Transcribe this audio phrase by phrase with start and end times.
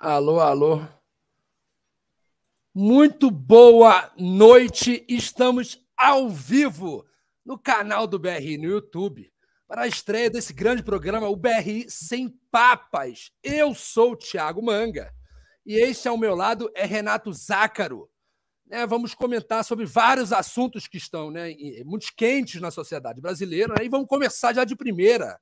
[0.00, 0.86] Alô, alô.
[2.72, 5.04] Muito boa noite.
[5.08, 7.04] Estamos ao vivo
[7.44, 9.28] no canal do BRI no YouTube
[9.66, 13.32] para a estreia desse grande programa, o BRI Sem Papas.
[13.42, 15.12] Eu sou o Thiago Manga
[15.66, 18.08] e este ao meu lado é Renato Zácaro.
[18.70, 23.84] É, vamos comentar sobre vários assuntos que estão né, muito quentes na sociedade brasileira né,
[23.84, 25.40] e vamos começar já de primeira,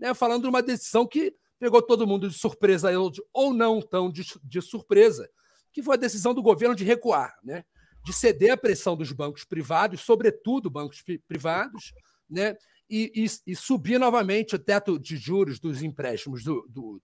[0.00, 2.90] né, falando de uma decisão que pegou todo mundo de surpresa
[3.32, 5.28] ou não tão de, de surpresa,
[5.72, 7.64] que foi a decisão do governo de recuar, né?
[8.04, 11.92] de ceder à pressão dos bancos privados, sobretudo bancos privados,
[12.28, 12.56] né?
[12.90, 17.02] E, e, e, subir novamente o teto de juros dos empréstimos, do, do,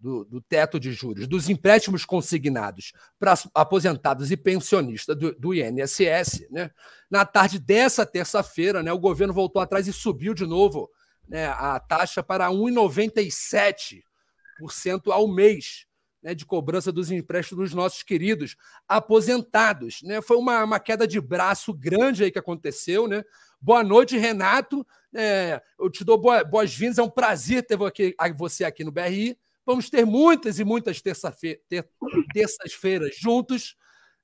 [0.00, 6.46] do, do teto de juros, dos empréstimos consignados para aposentados e pensionistas do, do INSS.
[6.50, 6.70] Né?
[7.10, 10.90] Na tarde dessa terça-feira, né, o governo voltou atrás e subiu de novo
[11.28, 14.02] né, a taxa para 1,97%
[15.10, 15.86] ao mês
[16.22, 18.56] né, de cobrança dos empréstimos dos nossos queridos
[18.88, 20.02] aposentados.
[20.02, 20.20] Né?
[20.20, 23.06] Foi uma, uma queda de braço grande aí que aconteceu.
[23.06, 23.24] Né?
[23.60, 24.86] Boa noite, Renato.
[25.14, 26.98] É, eu te dou boas-vindas.
[26.98, 27.78] É um prazer ter
[28.36, 29.38] você aqui no BRI.
[29.64, 31.00] Vamos ter muitas e muitas
[32.32, 33.76] terças-feiras juntos,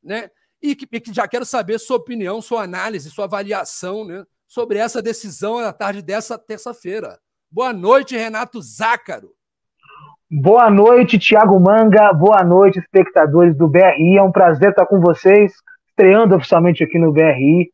[0.03, 0.31] né?
[0.61, 4.25] E que, que, já quero saber sua opinião, sua análise, sua avaliação, né?
[4.53, 7.19] Sobre essa decisão na tarde dessa terça-feira.
[7.50, 9.31] Boa noite, Renato Zácaro.
[10.31, 12.12] Boa noite, Tiago Manga.
[12.12, 14.19] Boa noite, espectadores do BRI.
[14.19, 15.55] É um prazer estar com vocês,
[15.89, 17.70] estreando oficialmente aqui no BRI,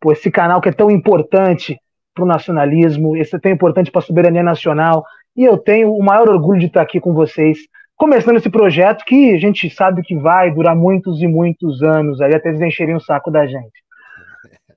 [0.00, 1.78] por esse canal que é tão importante
[2.14, 5.04] para o nacionalismo, esse é tão importante para a soberania nacional.
[5.36, 7.58] E eu tenho o maior orgulho de estar aqui com vocês,
[7.94, 12.34] começando esse projeto que a gente sabe que vai durar muitos e muitos anos, aí
[12.34, 13.82] até eles encherem o saco da gente.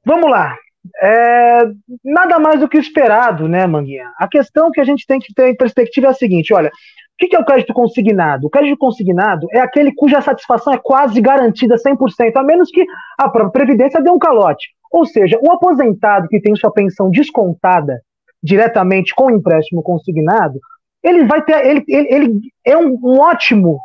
[0.05, 0.53] Vamos lá,
[1.01, 1.63] é,
[2.03, 4.11] nada mais do que esperado, né, Manguinha?
[4.17, 7.27] A questão que a gente tem que ter em perspectiva é a seguinte: olha, o
[7.27, 8.47] que é o crédito consignado?
[8.47, 12.85] O crédito consignado é aquele cuja satisfação é quase garantida 100%, a menos que
[13.17, 14.67] a própria Previdência dê um calote.
[14.91, 18.01] Ou seja, o aposentado que tem sua pensão descontada
[18.43, 20.59] diretamente com o empréstimo consignado,
[21.03, 23.79] ele vai ter, ele, ele, ele é um, um ótimo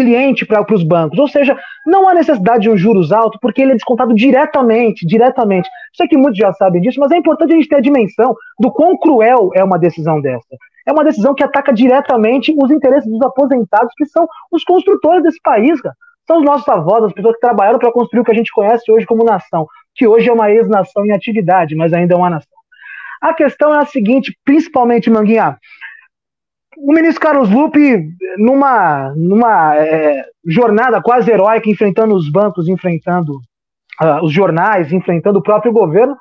[0.00, 1.18] cliente para os bancos.
[1.18, 1.56] Ou seja,
[1.86, 5.68] não há necessidade de um juros alto, porque ele é descontado diretamente, diretamente.
[5.94, 8.70] Sei que muitos já sabem disso, mas é importante a gente ter a dimensão do
[8.72, 10.56] quão cruel é uma decisão dessa.
[10.88, 15.40] É uma decisão que ataca diretamente os interesses dos aposentados, que são os construtores desse
[15.42, 15.94] país, cara.
[16.26, 18.90] São os nossos avós, as pessoas que trabalharam para construir o que a gente conhece
[18.90, 22.60] hoje como nação, que hoje é uma ex-nação em atividade, mas ainda é uma nação.
[23.20, 25.58] A questão é a seguinte, principalmente, Manguinha,
[26.76, 28.08] o ministro Carlos Lupe,
[28.38, 33.32] numa, numa é, jornada quase heróica, enfrentando os bancos, enfrentando
[34.00, 36.16] uh, os jornais, enfrentando o próprio governo,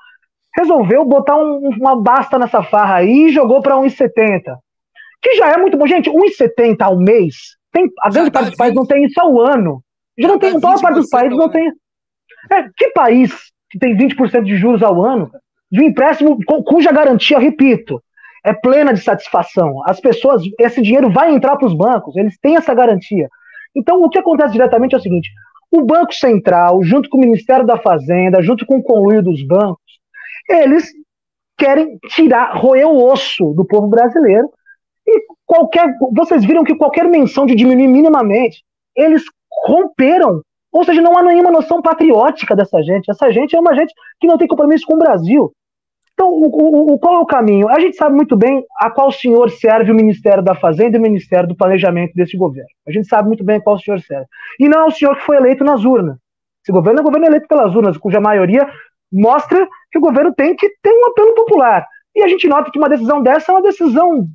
[0.56, 4.56] resolveu botar um, uma basta nessa farra aí e jogou para 1,70.
[5.22, 5.86] Que já é muito bom.
[5.86, 7.36] Gente, 1,70 ao mês,
[7.72, 9.84] tem, a grande parte dos países não tem isso ao ano.
[10.18, 11.72] Já não tem, toda parte dos países não tem.
[12.52, 13.32] É, que país
[13.70, 15.30] que tem 20% de juros ao ano,
[15.72, 18.02] de um empréstimo cuja garantia, repito,
[18.44, 19.82] é plena de satisfação.
[19.86, 23.28] As pessoas, esse dinheiro vai entrar para os bancos, eles têm essa garantia.
[23.76, 25.30] Então, o que acontece diretamente é o seguinte:
[25.72, 30.00] o Banco Central, junto com o Ministério da Fazenda, junto com o conluio dos bancos,
[30.50, 30.92] eles
[31.58, 34.50] querem tirar, roer o osso do povo brasileiro.
[35.06, 35.94] E qualquer.
[36.14, 38.64] Vocês viram que qualquer menção de diminuir minimamente,
[38.96, 39.24] eles
[39.66, 40.42] romperam.
[40.72, 43.10] Ou seja, não há nenhuma noção patriótica dessa gente.
[43.10, 45.52] Essa gente é uma gente que não tem compromisso com o Brasil.
[46.20, 47.70] Então, o, o, qual é o caminho?
[47.70, 51.02] A gente sabe muito bem a qual senhor serve o Ministério da Fazenda e o
[51.02, 52.68] Ministério do Planejamento desse governo.
[52.86, 54.26] A gente sabe muito bem a qual senhor serve.
[54.60, 56.18] E não é o senhor que foi eleito nas urnas.
[56.62, 58.70] Esse governo é um governo eleito pelas urnas, cuja maioria
[59.10, 61.88] mostra que o governo tem que ter um apelo popular.
[62.14, 64.26] E a gente nota que uma decisão dessa é uma decisão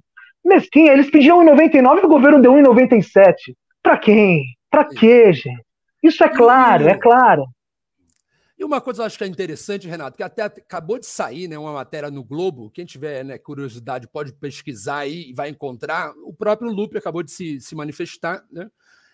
[0.42, 0.90] mesquinha.
[0.90, 3.54] Eles pediam em 99 e o governo deu em 97.
[3.82, 4.42] Para quem?
[4.70, 5.62] Para quê, gente?
[6.02, 7.44] Isso é claro, é claro.
[8.64, 11.58] Uma coisa que eu acho que é interessante, Renato, que até acabou de sair né,
[11.58, 16.12] uma matéria no Globo, quem tiver né, curiosidade pode pesquisar aí e vai encontrar.
[16.24, 18.70] O próprio Lupe acabou de se, se manifestar, né,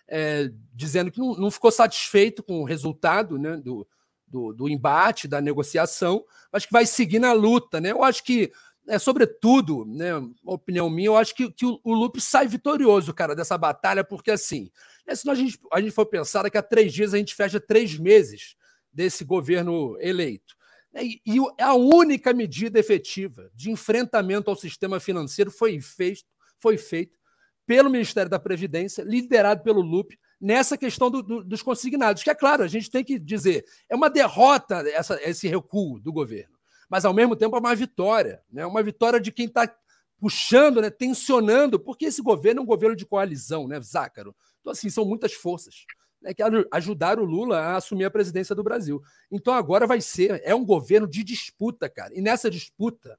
[0.07, 3.87] é, dizendo que não, não, ficou satisfeito com o resultado né, do,
[4.27, 7.81] do, do, embate, da negociação, mas que vai seguir na luta.
[7.81, 7.91] Né?
[7.91, 8.53] Eu acho que,
[8.89, 10.13] é, sobretudo, né,
[10.45, 14.31] opinião minha, eu acho que, que o, o Lupe sai vitorioso, cara, dessa batalha, porque
[14.31, 14.71] assim,
[15.07, 17.61] né, se a gente, a gente for pensar, daqui a três dias a gente fecha
[17.61, 18.57] três meses
[18.93, 20.55] desse governo eleito.
[20.95, 26.25] E a única medida efetiva de enfrentamento ao sistema financeiro foi feito,
[26.59, 27.17] foi feito
[27.65, 32.35] pelo Ministério da Previdência, liderado pelo Lupe, nessa questão do, do, dos consignados, que é
[32.35, 36.59] claro, a gente tem que dizer, é uma derrota essa, esse recuo do governo,
[36.89, 38.67] mas ao mesmo tempo é uma vitória, né?
[38.67, 39.73] uma vitória de quem está
[40.19, 44.37] puxando, né, tensionando, porque esse governo é um governo de coalizão, né, Zácaro?
[44.61, 45.87] Então, assim, são muitas forças
[46.21, 49.03] né, que ajudaram o Lula a assumir a presidência do Brasil.
[49.31, 52.13] Então, agora vai ser, é um governo de disputa, cara.
[52.15, 53.19] E nessa disputa,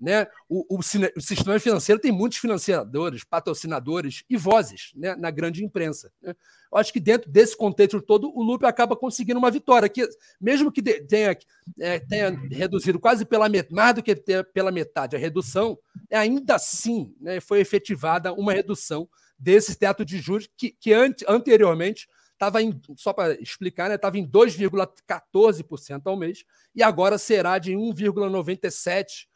[0.00, 0.82] né, o, o, o
[1.20, 6.10] sistema financeiro tem muitos financiadores, patrocinadores e vozes né, na grande imprensa.
[6.22, 6.34] Né?
[6.72, 10.08] Eu acho que dentro desse contexto todo, o Lupe acaba conseguindo uma vitória, que
[10.40, 11.36] mesmo que tenha,
[11.78, 14.14] é, tenha reduzido quase pela metade, mais do que
[14.54, 19.06] pela metade a redução, é, ainda assim né, foi efetivada uma redução
[19.38, 22.08] desse teto de juros que, que ante, anteriormente
[22.40, 26.42] estava em, só para explicar, estava né, em 2,14% ao mês
[26.74, 29.26] e agora será de 1,97%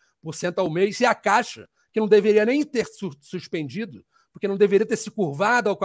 [0.56, 4.02] ao mês, e a Caixa, que não deveria nem ter su suspendido,
[4.32, 5.78] porque não deveria ter se curvado ao,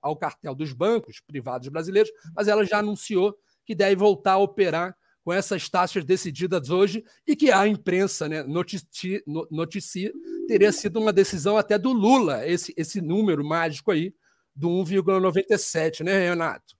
[0.00, 4.96] ao cartel dos bancos privados brasileiros, mas ela já anunciou que deve voltar a operar
[5.22, 10.12] com essas taxas decididas hoje e que a imprensa né, noticia, noticia
[10.48, 14.14] teria sido uma decisão até do Lula, esse, esse número mágico aí
[14.54, 16.74] do 1,97, né, Renato?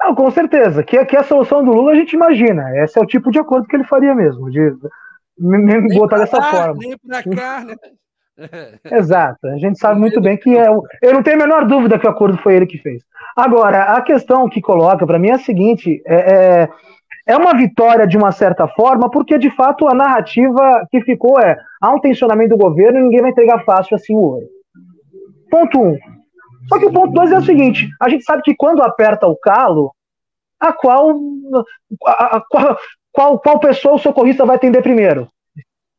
[0.00, 0.82] Não, com certeza.
[0.82, 2.74] Que, que a solução do Lula a gente imagina.
[2.82, 4.50] Esse é o tipo de acordo que ele faria mesmo.
[4.50, 4.74] De,
[5.38, 6.74] me, me botar dessa lá, forma.
[6.78, 7.74] Nem pra cá, né?
[8.90, 10.66] Exato, a gente sabe muito bem que é.
[11.02, 13.02] Eu não tenho a menor dúvida que o acordo foi ele que fez.
[13.36, 16.68] Agora, a questão que coloca para mim é a seguinte: é, é,
[17.26, 21.56] é, uma vitória de uma certa forma, porque de fato a narrativa que ficou é:
[21.80, 24.46] há um tensionamento do governo e ninguém vai entregar fácil assim o ouro.
[25.50, 25.98] Ponto um.
[26.68, 29.36] Só que o ponto dois é o seguinte: a gente sabe que quando aperta o
[29.36, 29.92] calo,
[30.58, 31.18] a qual,
[32.06, 32.78] a, a, qual,
[33.12, 35.28] qual, qual pessoa o socorrista vai atender primeiro?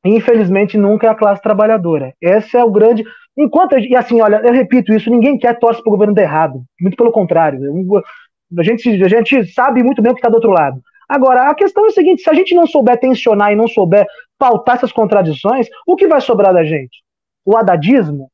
[0.04, 2.14] Infelizmente, nunca é a classe trabalhadora.
[2.22, 3.04] Esse é o grande.
[3.38, 3.78] Enquanto.
[3.78, 6.64] E assim, olha, eu repito isso: ninguém quer torce para o governo dar errado.
[6.80, 7.60] Muito pelo contrário.
[8.58, 10.82] A gente, a gente sabe muito bem o que está do outro lado.
[11.08, 14.08] Agora, a questão é a seguinte: se a gente não souber tensionar e não souber
[14.40, 17.04] pautar essas contradições, o que vai sobrar da gente?
[17.46, 18.31] O adadismo?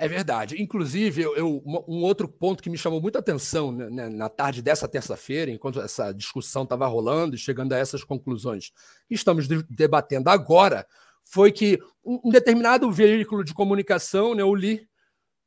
[0.00, 0.62] É verdade.
[0.62, 4.62] Inclusive, eu, eu, um outro ponto que me chamou muita atenção né, né na tarde
[4.62, 8.70] dessa terça-feira, enquanto essa discussão estava rolando e chegando a essas conclusões
[9.08, 10.86] que estamos debatendo agora,
[11.24, 14.88] foi que um, determinado veículo de comunicação, né, eu li,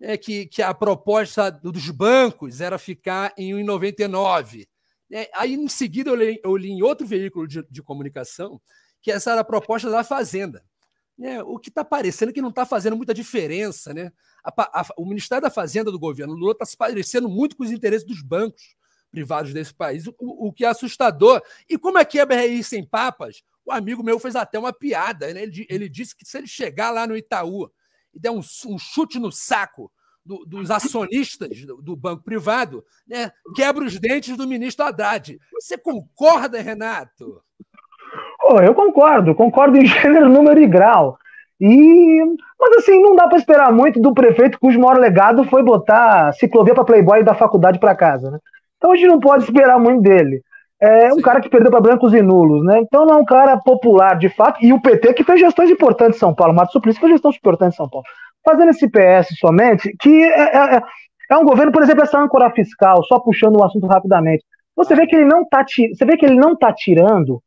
[0.01, 4.67] é que, que a proposta dos bancos era ficar em 1,99.
[5.13, 8.61] É, aí, em seguida, eu li, eu li em outro veículo de, de comunicação
[9.01, 10.63] que essa era a proposta da Fazenda.
[11.23, 14.11] É, o que está parecendo que não está fazendo muita diferença, né?
[14.43, 17.71] A, a, o Ministério da Fazenda do governo Lula está se parecendo muito com os
[17.71, 18.75] interesses dos bancos
[19.11, 21.41] privados desse país, o, o, que é assustador.
[21.69, 23.43] E como é que é BRI sem papas?
[23.65, 25.31] O amigo meu fez até uma piada.
[25.33, 25.43] Né?
[25.43, 27.69] Ele, ele disse que se ele chegar lá no Itaú
[28.13, 29.91] e der um, um chute no saco
[30.25, 35.39] do, dos acionistas do, do, banco privado, né, quebra os dentes do ministro Haddad.
[35.53, 37.43] Você concorda, Renato?
[38.43, 41.17] Oh, eu concordo, concordo em gênero, número e grau.
[41.59, 42.19] E,
[42.59, 46.73] mas assim, não dá para esperar muito do prefeito cujo maior legado foi botar ciclovia
[46.73, 48.39] para Playboy da faculdade para casa, né?
[48.77, 50.41] Então a gente não pode esperar muito dele.
[50.81, 51.21] É um Sim.
[51.21, 52.79] cara que perdeu para brancos e nulos, né?
[52.79, 54.57] Então não é um cara popular de fato.
[54.65, 57.75] E o PT que fez gestões importantes em São Paulo, Mato Suplicy fez gestões importantes
[57.75, 58.05] em São Paulo.
[58.43, 60.83] Fazendo esse PS somente, que é, é, é,
[61.29, 64.43] é um governo, por exemplo, essa âncora fiscal, só puxando o assunto rapidamente.
[64.75, 67.39] Você vê que ele não tá, você vê que ele não tá tirando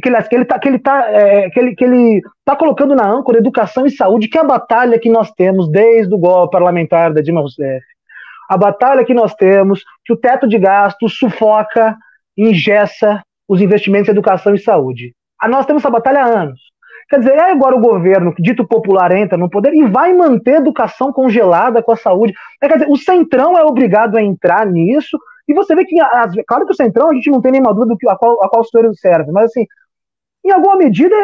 [0.00, 2.94] que ele, que ele tá, que ele tá, é, que ele, que ele tá colocando
[2.94, 6.52] na âncora educação e saúde, que é a batalha que nós temos desde o golpe
[6.52, 7.84] parlamentar da Dilma Rousseff.
[8.48, 11.96] A batalha que nós temos, que o teto de gastos sufoca,
[12.36, 15.14] ingessa os investimentos em educação e saúde.
[15.48, 16.60] Nós temos essa batalha há anos.
[17.08, 20.58] Quer dizer, é agora o governo, dito popular, entra no poder e vai manter a
[20.58, 22.34] educação congelada com a saúde.
[22.60, 25.16] É, quer dizer, o Centrão é obrigado a entrar nisso,
[25.48, 27.94] e você vê que, as, claro que o Centrão, a gente não tem nenhuma dúvida
[27.94, 29.64] do que, a, qual, a qual o senhor serve, mas assim,
[30.46, 31.14] em alguma medida,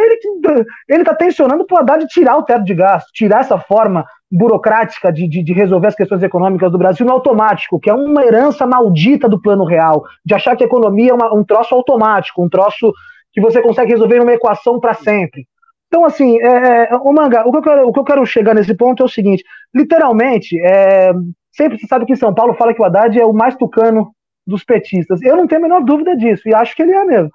[0.88, 5.12] ele está tensionando para o Haddad tirar o teto de gasto, tirar essa forma burocrática
[5.12, 8.67] de, de, de, resolver as questões econômicas do Brasil no automático, que é uma herança
[8.67, 12.49] maldita do plano real, de achar que a economia é uma, um troço automático, um
[12.49, 12.93] troço
[13.33, 15.47] que você consegue resolver numa equação para sempre.
[15.87, 18.55] Então, assim, é, é, o manga, o que, eu quero, o que eu quero chegar
[18.55, 21.12] nesse ponto é o seguinte: literalmente, é,
[21.52, 24.11] sempre se sabe que em São Paulo fala que o Haddad é o mais tucano
[24.47, 25.21] dos petistas.
[25.23, 27.31] Eu não tenho a menor dúvida disso, e acho que ele é mesmo.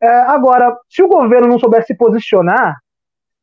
[0.00, 2.78] É, agora, se o governo não souber se posicionar,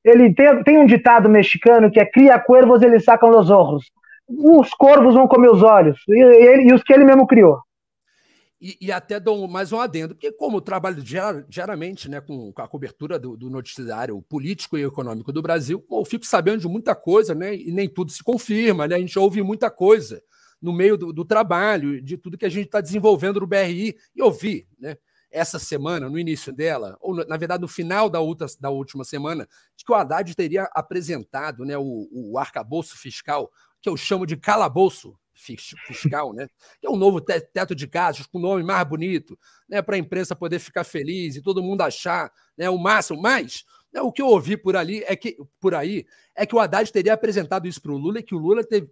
[0.03, 3.85] ele tem, tem um ditado mexicano que é cria cuervos, eles sacam os olhos.
[4.27, 7.59] Os corvos vão comer os olhos, e, e, e os que ele mesmo criou.
[8.59, 11.03] E, e, até dou mais um adendo, porque como trabalho
[11.47, 16.05] diariamente né, com, com a cobertura do, do, noticiário político e econômico do Brasil, eu
[16.05, 17.53] fico sabendo de muita coisa, né?
[17.53, 18.95] E nem tudo se confirma, né?
[18.95, 20.23] A gente ouve muita coisa
[20.61, 24.21] no meio do, do trabalho, de tudo que a gente está desenvolvendo no BRI, e
[24.21, 24.95] ouvi, né?
[25.35, 29.45] Essa semana, no início dela, ou na verdade no final da, outra, da última semana,
[29.75, 33.51] de que o Haddad teria apresentado né, o, o arcabouço fiscal,
[33.81, 36.47] que eu chamo de calabouço fiscal, né?
[36.79, 39.37] que é um novo teto de gastos com nome mais bonito,
[39.67, 43.21] né, para a imprensa poder ficar feliz e todo mundo achar né, o máximo.
[43.21, 46.59] Mas né, o que eu ouvi por ali é que por aí é que o
[46.59, 48.89] Haddad teria apresentado isso para o Lula e que o Lula teve,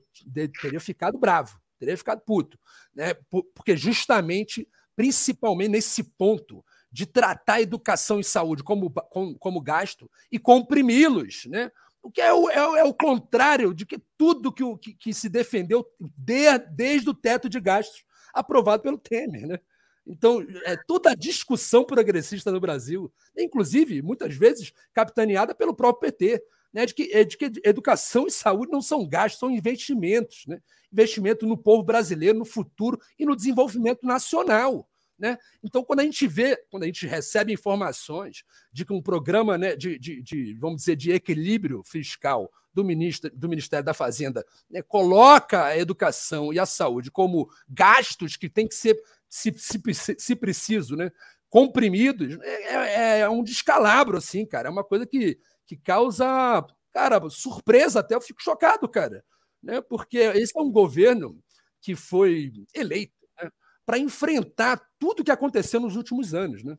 [0.61, 2.59] teria ficado bravo, teria ficado puto,
[2.93, 3.13] né?
[3.55, 10.37] Porque justamente principalmente nesse ponto de tratar educação e saúde como, como, como gasto e
[10.37, 11.71] comprimi-los, né?
[12.01, 15.13] O que é o, é, é o contrário de que tudo que, o, que, que
[15.13, 19.59] se defendeu de, desde o teto de gastos aprovado pelo Temer, né?
[20.05, 26.43] Então, é toda a discussão progressista no Brasil, inclusive, muitas vezes, capitaneada pelo próprio PT,
[26.73, 30.45] né, de, que, é de que educação e saúde não são gastos, são investimentos.
[30.47, 30.59] Né?
[30.91, 34.89] Investimento no povo brasileiro, no futuro e no desenvolvimento nacional.
[35.17, 35.37] Né?
[35.63, 39.75] Então, quando a gente vê, quando a gente recebe informações de que um programa né,
[39.75, 44.81] de, de, de vamos dizer, de equilíbrio fiscal do, ministro, do Ministério da Fazenda né,
[44.81, 48.99] coloca a educação e a saúde como gastos que têm que ser,
[49.29, 49.79] se, se,
[50.17, 51.11] se preciso, né,
[51.53, 54.69] comprimidos, é, é, é um descalabro, assim, cara.
[54.69, 58.15] É uma coisa que, que causa, cara, surpresa até.
[58.15, 59.23] Eu fico chocado, cara,
[59.61, 59.81] né?
[59.81, 61.39] porque esse é um governo
[61.81, 63.49] que foi eleito né,
[63.85, 66.63] para enfrentar tudo que aconteceu nos últimos anos.
[66.63, 66.77] Né?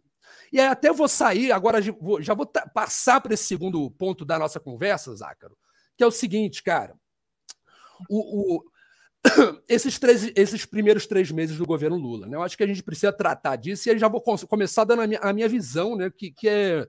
[0.53, 1.81] E até vou sair, agora
[2.21, 5.57] já vou passar para esse segundo ponto da nossa conversa, Zácaro,
[5.97, 6.95] que é o seguinte, cara.
[8.09, 8.65] O, o,
[9.69, 12.37] esses, três, esses primeiros três meses do governo Lula, né?
[12.37, 15.07] Eu acho que a gente precisa tratar disso e aí já vou começar dando a
[15.07, 16.11] minha, a minha visão, né?
[16.11, 16.87] Que, que é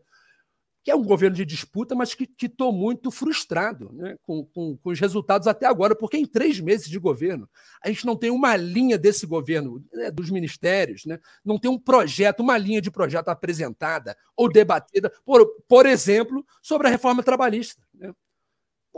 [0.86, 4.90] que é um governo de disputa, mas que estou muito frustrado né, com, com, com,
[4.92, 7.50] os resultados até agora, porque em três meses de governo
[7.82, 11.80] a gente não tem uma linha desse governo, né, dos ministérios, né, não tem um
[11.80, 17.82] projeto, uma linha de projeto apresentada ou debatida, por, por exemplo, sobre a reforma trabalhista.
[17.92, 18.14] Né,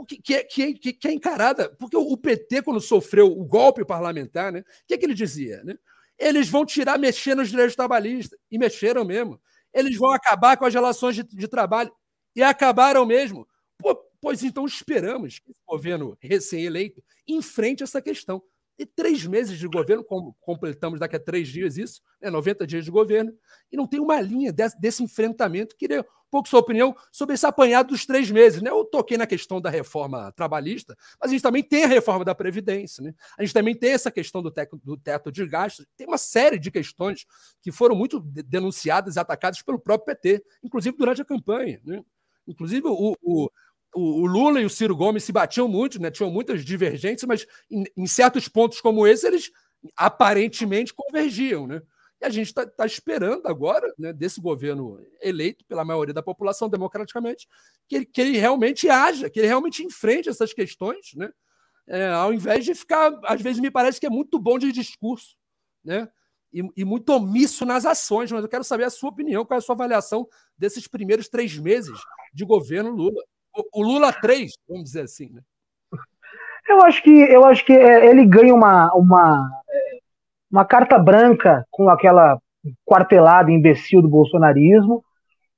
[0.06, 4.60] que, que, que, que, é encarada, porque o PT, quando sofreu o golpe parlamentar, né,
[4.60, 5.64] o que, é que ele dizia?
[5.64, 5.74] Né?
[6.18, 9.40] Eles vão tirar, mexer nos direitos trabalhistas, e mexeram mesmo
[9.78, 11.92] eles vão acabar com as relações de, de trabalho.
[12.34, 13.46] E acabaram mesmo.
[13.78, 18.42] Pô, pois então esperamos que o governo recém-eleito enfrente essa questão.
[18.78, 22.84] E três meses de governo, como completamos daqui a três dias isso, né, 90 dias
[22.84, 23.32] de governo,
[23.72, 25.76] e não tem uma linha desse, desse enfrentamento.
[25.76, 28.62] Queria um pouco sua opinião sobre esse apanhado dos três meses.
[28.62, 28.70] Né?
[28.70, 32.34] Eu toquei na questão da reforma trabalhista, mas a gente também tem a reforma da
[32.34, 33.02] Previdência.
[33.02, 33.14] Né?
[33.36, 35.86] A gente também tem essa questão do teto, do teto de gastos.
[35.96, 37.26] Tem uma série de questões
[37.60, 41.80] que foram muito denunciadas e atacadas pelo próprio PT, inclusive durante a campanha.
[41.84, 42.04] Né?
[42.46, 43.50] Inclusive, o, o
[43.94, 46.10] o, Lula e o Ciro Gomes se batiam muito, né?
[46.10, 49.50] tinham muitas divergências, mas em, em certos pontos como esse, eles
[49.96, 51.66] aparentemente convergiam.
[51.66, 51.82] Né?
[52.20, 56.68] E a gente está tá esperando agora, né, desse governo eleito pela maioria da população
[56.68, 57.46] democraticamente,
[57.86, 61.30] que ele, que ele realmente haja, que ele realmente enfrente essas questões, né?
[61.90, 65.36] É, ao invés de ficar, às vezes me parece que é muito bom de discurso,
[65.82, 66.06] né?
[66.52, 69.58] E, e, muito omisso nas ações, mas eu quero saber a sua opinião, qual é
[69.58, 70.26] a sua avaliação
[70.56, 71.98] desses primeiros três meses
[72.34, 73.22] de governo Lula
[73.74, 75.40] o, Lula 3, vamos dizer assim, né?
[76.68, 79.48] Eu acho que, eu acho que é, ele ganha uma, uma,
[80.50, 82.38] uma carta branca com aquela
[82.84, 85.02] quartelada imbecil do bolsonarismo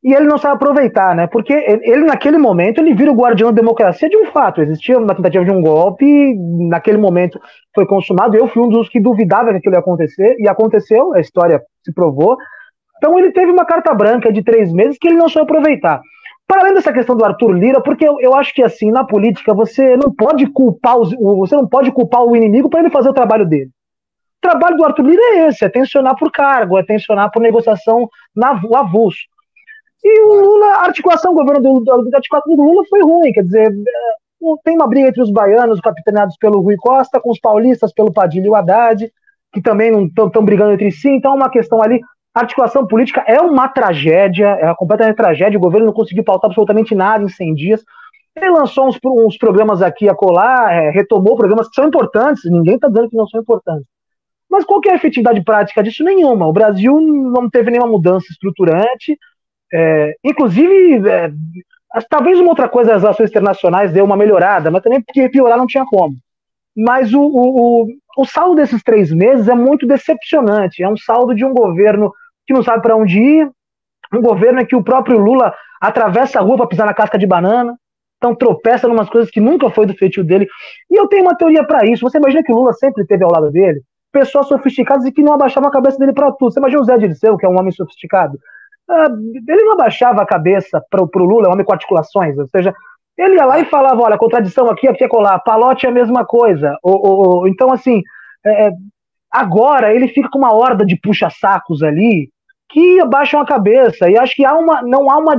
[0.02, 1.26] e ele não sabe aproveitar, né?
[1.26, 4.62] Porque ele, naquele momento, ele vira o guardião da democracia de um fato.
[4.62, 6.34] Existia uma tentativa de um golpe,
[6.68, 7.38] naquele momento
[7.74, 8.34] foi consumado.
[8.34, 11.92] Eu fui um dos que duvidava que aquilo ia acontecer, e aconteceu, a história se
[11.92, 12.38] provou.
[12.96, 16.00] Então ele teve uma carta branca de três meses que ele não soube aproveitar.
[16.50, 19.54] Para além dessa questão do Arthur Lira, porque eu, eu acho que assim, na política,
[19.54, 23.14] você não pode culpar os, você não pode culpar o inimigo para ele fazer o
[23.14, 23.70] trabalho dele.
[24.38, 28.08] O trabalho do Arthur Lira é esse, é tensionar por cargo, é tensionar por negociação
[28.34, 29.20] na, avulso.
[30.02, 33.44] E o Lula, a articulação, o governo do, do, articulação do Lula foi ruim, quer
[33.44, 37.92] dizer, é, tem uma briga entre os baianos, capitaneados pelo Rui Costa, com os paulistas,
[37.92, 39.08] pelo Padilha e o Haddad,
[39.52, 42.00] que também não estão brigando entre si, então é uma questão ali
[42.34, 45.58] a articulação política é uma tragédia, é uma completa tragédia.
[45.58, 47.84] O governo não conseguiu pautar absolutamente nada em 100 dias.
[48.36, 52.76] Ele lançou uns, uns programas aqui a colar, é, retomou programas que são importantes, ninguém
[52.76, 53.86] está dizendo que não são importantes.
[54.48, 56.04] Mas qual é a efetividade prática disso?
[56.04, 56.46] Nenhuma.
[56.46, 59.18] O Brasil não teve nenhuma mudança estruturante.
[59.72, 61.32] É, inclusive, é,
[62.08, 65.66] talvez uma outra coisa, as relações internacionais deu uma melhorada, mas também porque piorar não
[65.66, 66.16] tinha como.
[66.76, 67.86] Mas o, o,
[68.18, 70.82] o saldo desses três meses é muito decepcionante.
[70.82, 72.12] É um saldo de um governo
[72.50, 73.50] que não sabe para onde ir,
[74.12, 77.26] um governo em que o próprio Lula atravessa a rua para pisar na casca de
[77.26, 77.76] banana,
[78.16, 80.48] então tropeça em umas coisas que nunca foi do feitio dele.
[80.90, 82.02] E eu tenho uma teoria para isso.
[82.02, 83.80] Você imagina que o Lula sempre esteve ao lado dele?
[84.12, 86.52] pessoas sofisticadas e que não abaixavam a cabeça dele para tudo.
[86.52, 88.38] Você imagina o Zé Dirceu, que é um homem sofisticado?
[88.88, 92.48] Ah, ele não abaixava a cabeça para o Lula, é um homem com articulações, ou
[92.48, 92.74] seja,
[93.16, 96.24] ele ia lá e falava, olha, contradição aqui, aqui é colar, palote é a mesma
[96.24, 96.76] coisa.
[96.82, 98.02] Ou, ou, ou então, assim,
[98.44, 98.72] é, é,
[99.30, 102.30] agora ele fica com uma horda de puxa-sacos ali
[102.70, 104.10] que abaixam a cabeça.
[104.10, 105.34] E acho que há uma, não há uma.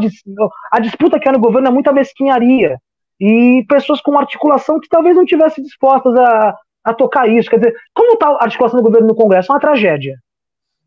[0.71, 2.77] A disputa que há no governo é muita mesquinharia.
[3.19, 7.49] E pessoas com articulação que talvez não tivessem dispostas a, a tocar isso.
[7.49, 9.51] Quer dizer, como está a articulação do governo no Congresso?
[9.51, 10.17] É uma tragédia.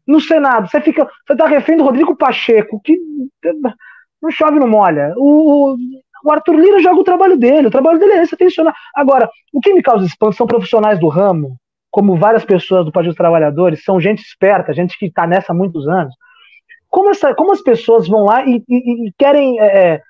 [0.07, 1.09] No Senado, você fica.
[1.27, 2.99] Você está refém do Rodrigo Pacheco, que
[4.23, 5.15] não chove, não molha.
[5.17, 5.77] O,
[6.25, 8.75] o Arthur Lira joga o trabalho dele, o trabalho dele é esse, atencionar.
[8.95, 11.57] Agora, o que me causa espanto são profissionais do ramo,
[11.91, 15.55] como várias pessoas do Partido dos Trabalhadores, são gente esperta, gente que está nessa há
[15.55, 16.15] muitos anos.
[16.95, 20.03] Como, essa, como as pessoas vão lá e, e, e querem é, é,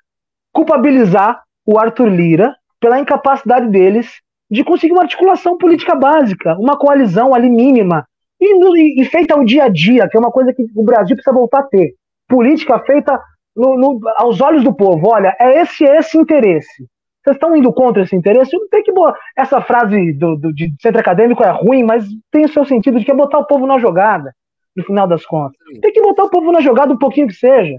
[0.53, 7.33] culpabilizar o Arthur Lira pela incapacidade deles de conseguir uma articulação política básica, uma coalizão
[7.33, 8.05] ali mínima,
[8.39, 11.35] e, e, feita ao dia a dia, que é uma coisa que o Brasil precisa
[11.35, 11.95] voltar a ter.
[12.29, 13.19] Política feita
[13.55, 15.07] no, no, aos olhos do povo.
[15.07, 16.85] Olha, é esse esse interesse.
[17.23, 18.55] Vocês estão indo contra esse interesse?
[18.69, 18.93] Tem que
[19.35, 23.05] essa frase do, do, de centro acadêmico é ruim, mas tem o seu sentido de
[23.05, 24.31] que é botar o povo na jogada
[24.75, 25.57] no final das contas.
[25.81, 27.77] Tem que botar o povo na jogada um pouquinho que seja.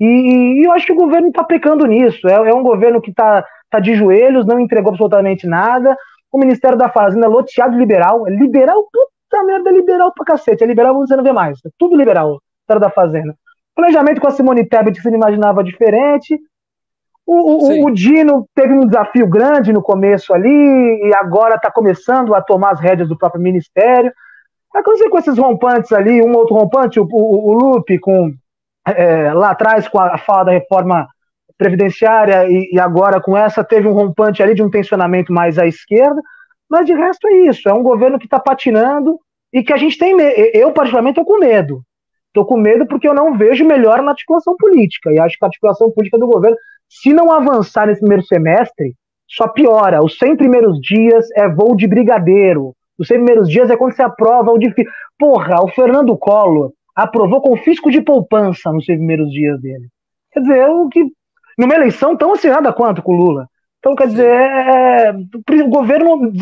[0.00, 2.26] E, e eu acho que o governo está pecando nisso.
[2.28, 5.96] É, é, um governo que está tá de joelhos, não entregou absolutamente nada.
[6.32, 8.26] O Ministério da Fazenda é loteado liberal.
[8.26, 10.62] É liberal, puta merda, é liberal pra cacete.
[10.62, 11.58] É liberal, você não vê mais.
[11.64, 13.34] É tudo liberal, o Ministério da Fazenda.
[13.74, 16.38] Planejamento com a Simone Tebet se imaginava diferente.
[17.26, 22.34] O, o, o, Dino teve um desafio grande no começo ali e agora está começando
[22.34, 24.10] a tomar as rédeas do próprio ministério.
[24.74, 28.32] Aconteceu com esses rompantes ali, um outro rompante, o, o, o Lupe, com,
[28.86, 31.08] é, lá atrás com a fala da reforma
[31.56, 35.66] previdenciária e, e, agora com essa teve um rompante ali de um tensionamento mais à
[35.66, 36.20] esquerda,
[36.70, 39.18] mas de resto é isso, é um governo que está patinando
[39.52, 40.14] e que a gente tem.
[40.54, 41.82] Eu, particularmente, estou com medo.
[42.28, 45.10] Estou com medo porque eu não vejo melhor na articulação política.
[45.10, 46.56] E acho que a articulação política do governo,
[46.88, 48.94] se não avançar nesse primeiro semestre,
[49.26, 50.04] só piora.
[50.04, 52.74] Os 100 primeiros dias é voo de brigadeiro.
[52.98, 54.90] Os 100 primeiros dias é quando você aprova o difícil.
[55.18, 59.88] Porra, o Fernando Collor aprovou com fisco de poupança nos 100 primeiros dias dele.
[60.32, 61.04] Quer dizer, o que.
[61.56, 63.48] Numa eleição tão acirrada quanto com o Lula.
[63.78, 66.32] Então, quer dizer, é, é o governo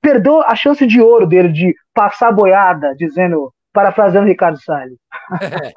[0.00, 4.98] perdeu a chance de ouro dele de passar boiada, dizendo, parafraseando Ricardo Salles.
[5.42, 5.72] É.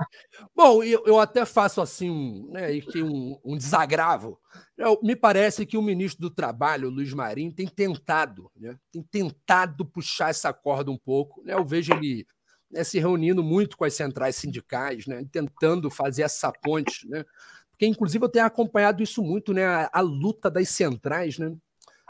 [0.55, 2.69] Bom, eu, eu até faço assim um, né,
[3.03, 4.39] um, um desagravo
[4.77, 8.77] eu, me parece que o ministro do Trabalho, Luiz Marinho, tem tentado, né?
[8.91, 11.41] tem tentado puxar essa corda um pouco.
[11.43, 11.53] Né?
[11.53, 12.27] Eu vejo ele
[12.69, 15.25] né, se reunindo muito com as centrais sindicais, né?
[15.31, 17.07] tentando fazer essa ponte.
[17.09, 17.25] Né?
[17.71, 19.65] Porque, inclusive, eu tenho acompanhado isso muito, né?
[19.65, 21.39] a, a luta das centrais.
[21.39, 21.51] Né?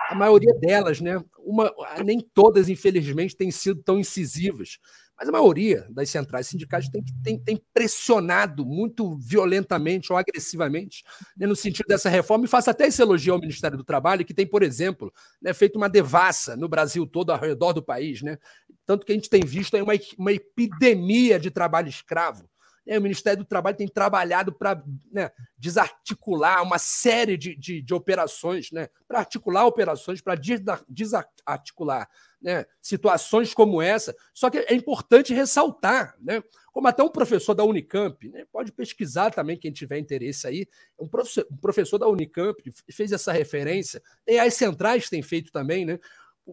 [0.09, 1.23] A maioria delas, né?
[1.39, 1.73] Uma,
[2.03, 4.77] nem todas, infelizmente, têm sido tão incisivas
[5.17, 11.03] mas a maioria das centrais sindicais tem, tem, tem pressionado muito violentamente ou agressivamente
[11.35, 14.33] né, no sentido dessa reforma, e faço até esse elogio ao Ministério do Trabalho, que
[14.33, 18.21] tem, por exemplo, né, feito uma devassa no Brasil todo, ao redor do país.
[18.21, 18.37] Né?
[18.85, 22.47] Tanto que a gente tem visto uma, uma epidemia de trabalho escravo.
[22.85, 28.71] O Ministério do Trabalho tem trabalhado para né, desarticular uma série de, de, de operações,
[28.71, 30.39] né, para articular operações, para
[30.87, 32.07] desarticular
[32.41, 34.15] né, situações como essa.
[34.33, 39.31] Só que é importante ressaltar, né, como até um professor da Unicamp, né, pode pesquisar
[39.31, 40.67] também quem tiver interesse aí,
[40.99, 45.85] um professor, um professor da Unicamp fez essa referência, e as centrais têm feito também,
[45.85, 45.99] né,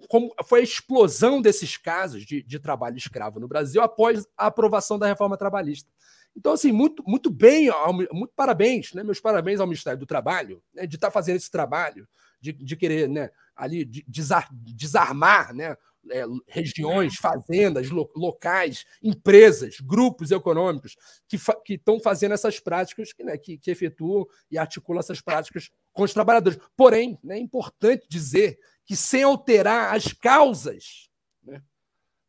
[0.09, 4.99] como foi a explosão desses casos de, de trabalho escravo no Brasil após a aprovação
[4.99, 5.89] da reforma trabalhista.
[6.37, 7.71] Então, assim, muito, muito bem,
[8.11, 9.05] muito parabéns, né?
[9.05, 10.85] Meus parabéns ao Ministério do Trabalho, né?
[10.85, 12.09] de estar tá fazendo esse trabalho,
[12.41, 13.31] de, de querer né?
[13.57, 15.77] Ali de desar, desarmar né?
[16.11, 23.25] É, regiões, fazendas, lo, locais, empresas, grupos econômicos que fa estão fazendo essas práticas, que,
[23.25, 23.39] né?
[23.39, 26.59] que, que efetuam e articulam essas práticas com os trabalhadores.
[26.77, 27.37] Porém, né?
[27.37, 31.09] é importante dizer que sem alterar as causas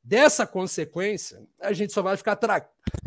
[0.05, 2.37] dessa consequência, a gente só vai ficar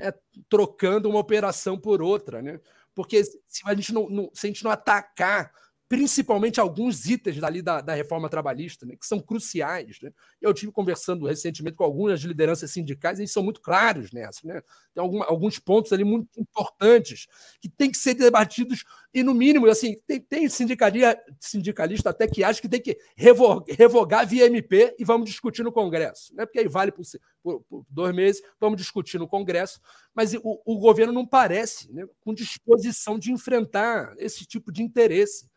[0.00, 0.12] é,
[0.48, 2.60] trocando uma operação por outra, né?
[2.92, 5.52] Porque se a gente não, não, se a gente não atacar
[5.88, 9.98] principalmente alguns itens dali da, da reforma trabalhista, né, que são cruciais.
[10.02, 10.12] Né?
[10.40, 14.46] Eu tive conversando recentemente com algumas lideranças sindicais, e eles são muito claros nessa.
[14.46, 14.60] Né?
[14.94, 17.26] Tem algum, alguns pontos ali muito importantes
[17.58, 22.60] que têm que ser debatidos, e no mínimo, assim, tem, tem sindicalista até que acha
[22.60, 26.44] que tem que revogar, revogar via MP e vamos discutir no Congresso, né?
[26.44, 27.02] porque aí vale por,
[27.42, 29.80] por, por dois meses, vamos discutir no Congresso,
[30.14, 35.48] mas o, o governo não parece né, com disposição de enfrentar esse tipo de interesse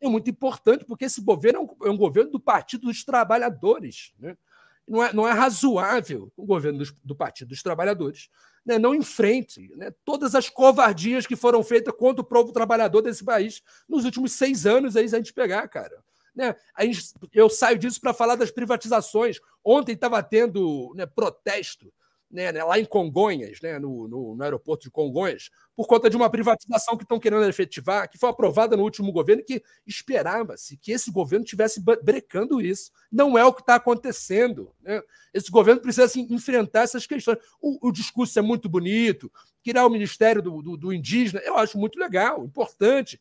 [0.00, 4.12] é muito importante, porque esse governo é um, é um governo do Partido dos Trabalhadores.
[4.18, 4.36] Né?
[4.86, 8.30] Não é, não é razoável o governo do, do Partido dos Trabalhadores
[8.68, 13.24] né, não enfrente né, todas as covardias que foram feitas contra o povo trabalhador desse
[13.24, 16.04] país nos últimos seis anos, aí, se a gente pegar, cara.
[16.36, 16.54] Né?
[16.78, 19.40] Gente, eu saio disso para falar das privatizações.
[19.64, 21.90] Ontem estava tendo né, protesto
[22.30, 26.16] né, né, lá em Congonhas, né, no, no, no, aeroporto de Congonhas, por conta de
[26.16, 30.92] uma privatização que estão querendo efetivar, que foi aprovada no último governo, que esperava-se que
[30.92, 32.90] esse governo tivesse brecando isso.
[33.10, 34.74] Não é o que está acontecendo.
[34.82, 35.00] Né?
[35.32, 37.38] Esse governo precisa assim, enfrentar essas questões.
[37.60, 39.32] O, o, discurso é muito bonito,
[39.64, 43.20] criar o Ministério do, do, do Indígena, eu acho muito legal, importante,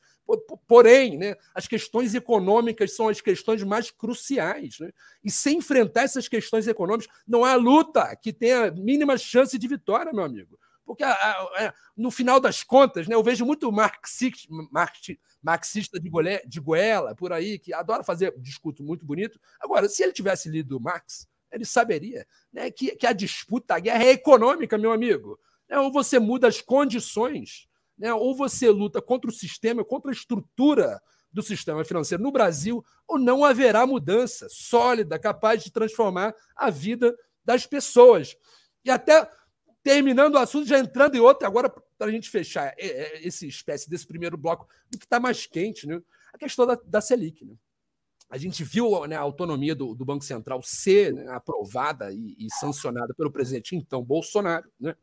[0.68, 4.80] Porém, né, as questões econômicas são as questões mais cruciais.
[4.80, 4.92] Né?
[5.24, 10.12] E sem enfrentar essas questões econômicas, não há luta que tenha mínima chance de vitória,
[10.12, 10.60] meu amigo.
[10.86, 14.48] Porque a, a, a, é, no final das contas, né, eu vejo muito marxista,
[15.42, 19.40] marxista de, Goela, de Goela por aí, que adora fazer discurso muito bonito.
[19.60, 24.04] Agora, se ele tivesse lido Marx, ele saberia né, que, que a disputa, a guerra
[24.04, 25.40] é econômica, meu amigo.
[25.70, 28.14] É, ou você muda as condições né?
[28.14, 33.20] ou você luta contra o sistema, contra a estrutura do sistema financeiro no Brasil, ou
[33.20, 38.36] não haverá mudança sólida, capaz de transformar a vida das pessoas.
[38.84, 39.30] E até
[39.84, 43.48] terminando o assunto, já entrando em outro, agora para a gente fechar é, é, esse
[43.48, 46.02] espécie desse primeiro bloco, do que está mais quente, né?
[46.34, 47.46] a questão da, da Selic.
[47.46, 47.56] Né?
[48.30, 52.48] A gente viu né, a autonomia do, do Banco Central ser né, aprovada e, e,
[52.60, 54.70] sancionada pelo presidente então Bolsonaro.
[54.80, 54.96] Né?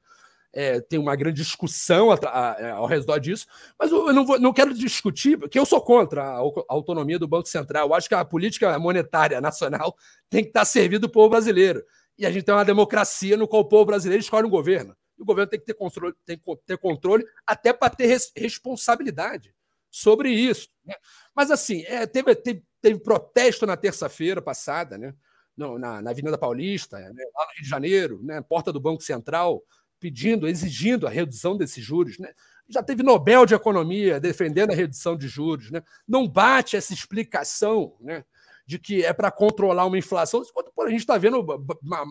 [0.55, 3.47] É, tem uma grande discussão a, a, é, ao redor disso,
[3.79, 6.38] mas eu não, vou, não quero discutir, porque eu sou contra a,
[6.69, 7.88] autonomia do Banco Central.
[7.88, 9.97] Eu acho que a política monetária nacional
[10.31, 11.85] tem que estar servido do povo brasileiro.
[12.17, 14.97] E a gente tem uma democracia no qual o povo brasileiro escolhe um governo.
[15.19, 18.31] E o governo tem que ter controle, tem que ter controle até para ter res,
[18.37, 19.53] responsabilidade
[19.90, 20.69] sobre isso.
[20.85, 20.95] Né?
[21.35, 25.14] Mas, assim, é, teve, teve, teve, protesto na terça-feira passada, né?
[25.57, 27.25] Na, na Avenida Paulista, né?
[27.33, 28.40] lá no Rio de Janeiro, né?
[28.40, 29.62] porta do Banco Central
[30.05, 32.19] pedindo, exigindo a redução desses juros.
[32.19, 32.31] Né?
[32.69, 35.71] Já teve Nobel de Economia defendendo a redução de juros.
[35.71, 35.83] Né?
[36.07, 38.23] Não bate essa explicação né,
[38.67, 40.43] de que é para controlar uma inflação.
[40.43, 41.43] Enquanto a gente está vendo,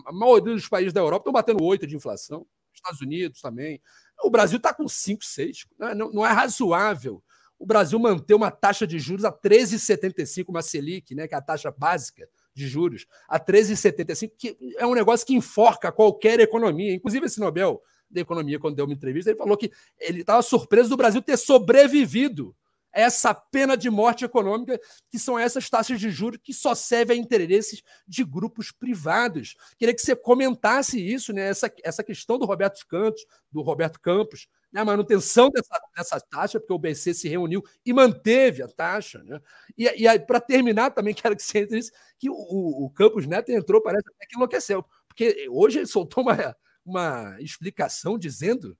[0.06, 3.80] a maioria dos países da Europa estão batendo 8 de inflação, Estados Unidos também.
[4.24, 5.66] O Brasil está com 5, 6.
[5.78, 5.94] Né?
[5.94, 7.22] Não, não é razoável
[7.56, 11.40] o Brasil manter uma taxa de juros a 13,75, uma Selic, né, que é a
[11.40, 16.94] taxa básica de juros a 13,75, que é um negócio que enforca qualquer economia.
[16.94, 20.88] Inclusive, esse Nobel da Economia, quando deu uma entrevista, ele falou que ele estava surpreso
[20.88, 22.54] do Brasil ter sobrevivido
[22.94, 24.80] essa pena de morte econômica,
[25.10, 29.56] que são essas taxas de juros que só servem a interesses de grupos privados.
[29.76, 31.48] Queria que você comentasse isso, né?
[31.48, 36.58] essa, essa questão do Roberto Campos, do Roberto Campos, né, a manutenção dessa, dessa taxa,
[36.58, 39.22] porque o BC se reuniu e manteve a taxa.
[39.22, 39.40] Né?
[39.78, 43.50] E, e para terminar, também quero que você entre isso, que o, o Campos Neto
[43.50, 48.76] entrou, parece até que enlouqueceu, porque hoje ele soltou uma, uma explicação dizendo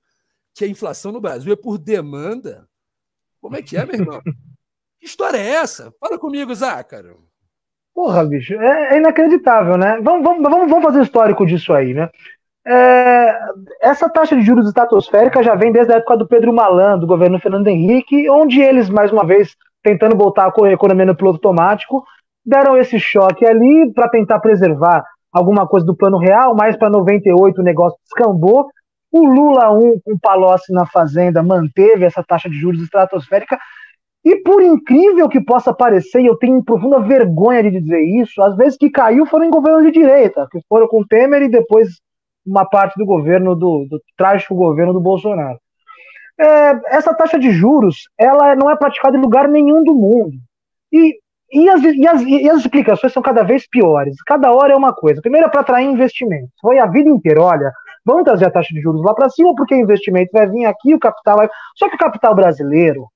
[0.53, 2.67] que a inflação no Brasil é por demanda.
[3.45, 4.21] Como é que é, meu irmão?
[4.99, 5.93] que história é essa?
[5.99, 7.19] Fala comigo, Zácaro.
[7.93, 9.99] Porra, bicho, é, é inacreditável, né?
[10.01, 12.09] Vamos, vamos, vamos fazer o histórico disso aí, né?
[12.65, 13.37] É,
[13.81, 17.39] essa taxa de juros estratosférica já vem desde a época do Pedro Malan, do governo
[17.39, 22.03] Fernando Henrique, onde eles, mais uma vez, tentando voltar a economia no piloto automático,
[22.43, 27.61] deram esse choque ali para tentar preservar alguma coisa do plano real, mas para 98
[27.61, 28.67] o negócio descambou.
[29.15, 33.57] O Lula 1, com Palocci na Fazenda, manteve essa taxa de juros estratosférica.
[34.25, 38.57] E por incrível que possa parecer, e eu tenho profunda vergonha de dizer isso, às
[38.57, 42.01] vezes que caiu foram em governos de direita, que foram com Temer e depois
[42.45, 45.59] uma parte do governo do, do trágico governo do Bolsonaro.
[46.37, 50.35] É, essa taxa de juros ela não é praticada em lugar nenhum do mundo.
[50.91, 51.17] E,
[51.53, 54.21] e, as, e, as, e as explicações são cada vez piores.
[54.27, 55.21] Cada hora é uma coisa.
[55.21, 56.49] Primeiro é para atrair investimentos.
[56.59, 57.71] Foi a vida inteira, olha,
[58.05, 60.93] vamos trazer a taxa de juros lá para cima, porque o investimento vai vir aqui,
[60.93, 61.49] o capital vai.
[61.75, 63.07] Só que o capital brasileiro,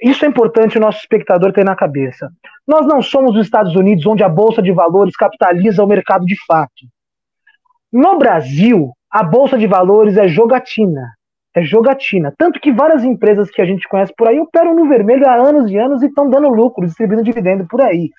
[0.00, 2.30] isso é importante o nosso espectador ter na cabeça.
[2.66, 6.36] Nós não somos os Estados Unidos, onde a Bolsa de Valores capitaliza o mercado de
[6.46, 6.86] fato.
[7.92, 11.14] No Brasil, a bolsa de valores é jogatina.
[11.54, 12.32] É jogatina.
[12.36, 15.70] Tanto que várias empresas que a gente conhece por aí operam no vermelho há anos
[15.70, 18.10] e anos e estão dando lucro, distribuindo dividendo por aí.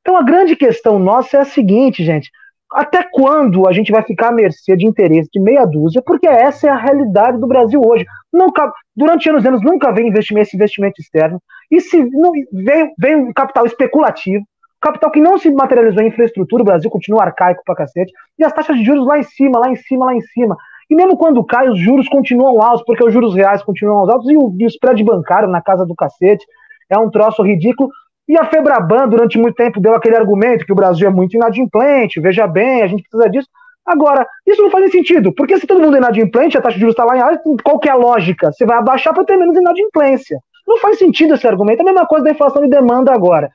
[0.00, 2.30] Então a grande questão nossa é a seguinte, gente.
[2.72, 6.02] Até quando a gente vai ficar à mercê de interesse de meia dúzia?
[6.04, 8.04] Porque essa é a realidade do Brasil hoje.
[8.32, 11.40] Nunca, durante anos e anos nunca veio investimento, esse investimento externo.
[11.70, 14.44] E se não, veio, veio capital especulativo,
[14.80, 18.52] Capital que não se materializou em infraestrutura, o Brasil continua arcaico pra cacete, e as
[18.52, 20.56] taxas de juros lá em cima, lá em cima, lá em cima.
[20.88, 24.36] E mesmo quando cai, os juros continuam altos, porque os juros reais continuam altos, e
[24.36, 26.46] o, e o spread bancário na casa do cacete
[26.88, 27.90] é um troço ridículo.
[28.28, 32.20] E a Febraban, durante muito tempo, deu aquele argumento que o Brasil é muito inadimplente,
[32.20, 33.48] veja bem, a gente precisa disso.
[33.84, 36.92] Agora, isso não faz sentido, porque se todo mundo é inadimplente, a taxa de juros
[36.92, 38.52] está lá em alta, qual que é lógica?
[38.52, 40.38] Você vai abaixar para ter menos inadimplência.
[40.66, 41.80] Não faz sentido esse argumento.
[41.80, 43.50] É a mesma coisa da inflação de demanda agora.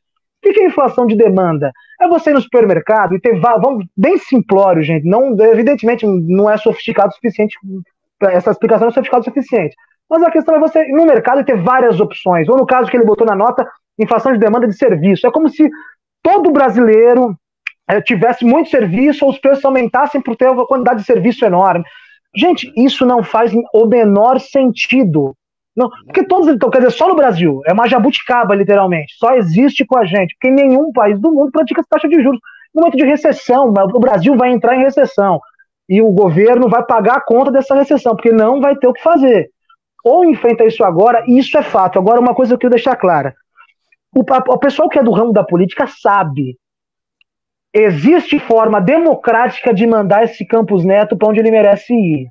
[0.45, 1.71] O que é inflação de demanda?
[2.01, 3.39] É você ir no supermercado e ter.
[3.39, 5.07] Vamos, bem simplório, gente.
[5.07, 7.57] Não, evidentemente não é sofisticado o suficiente.
[8.21, 9.75] Essa explicação não é sofisticada o suficiente.
[10.09, 12.47] Mas a questão é você ir no mercado e ter várias opções.
[12.49, 13.65] Ou no caso que ele botou na nota,
[13.99, 15.25] inflação de demanda de serviço.
[15.25, 15.69] É como se
[16.21, 17.35] todo brasileiro
[17.87, 21.83] é, tivesse muito serviço ou os preços aumentassem por ter uma quantidade de serviço enorme.
[22.35, 25.35] Gente, isso não faz o menor sentido.
[25.75, 29.13] Não, porque todos, então, quer dizer, só no Brasil, é uma jabuticaba, literalmente.
[29.17, 32.39] Só existe com a gente, porque nenhum país do mundo pratica essa taxa de juros.
[32.73, 35.39] No momento de recessão, o Brasil vai entrar em recessão.
[35.87, 39.01] E o governo vai pagar a conta dessa recessão, porque não vai ter o que
[39.01, 39.49] fazer.
[40.03, 41.99] Ou enfrenta isso agora, e isso é fato.
[41.99, 43.33] Agora, uma coisa que eu quero deixar clara.
[44.15, 46.57] O, o pessoal que é do ramo da política sabe.
[47.73, 52.29] Existe forma democrática de mandar esse Campos Neto para onde ele merece ir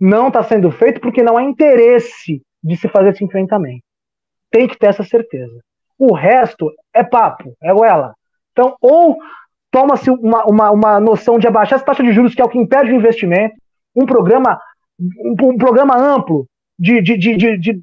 [0.00, 3.82] não está sendo feito porque não há interesse de se fazer esse enfrentamento.
[4.50, 5.58] Tem que ter essa certeza.
[5.98, 8.14] O resto é papo, é goela.
[8.52, 9.16] Então, ou
[9.70, 12.58] toma-se uma, uma, uma noção de abaixar essa taxa de juros, que é o que
[12.58, 13.54] impede o investimento,
[13.94, 14.60] um programa,
[14.98, 16.46] um, um programa amplo
[16.78, 17.82] de, de, de, de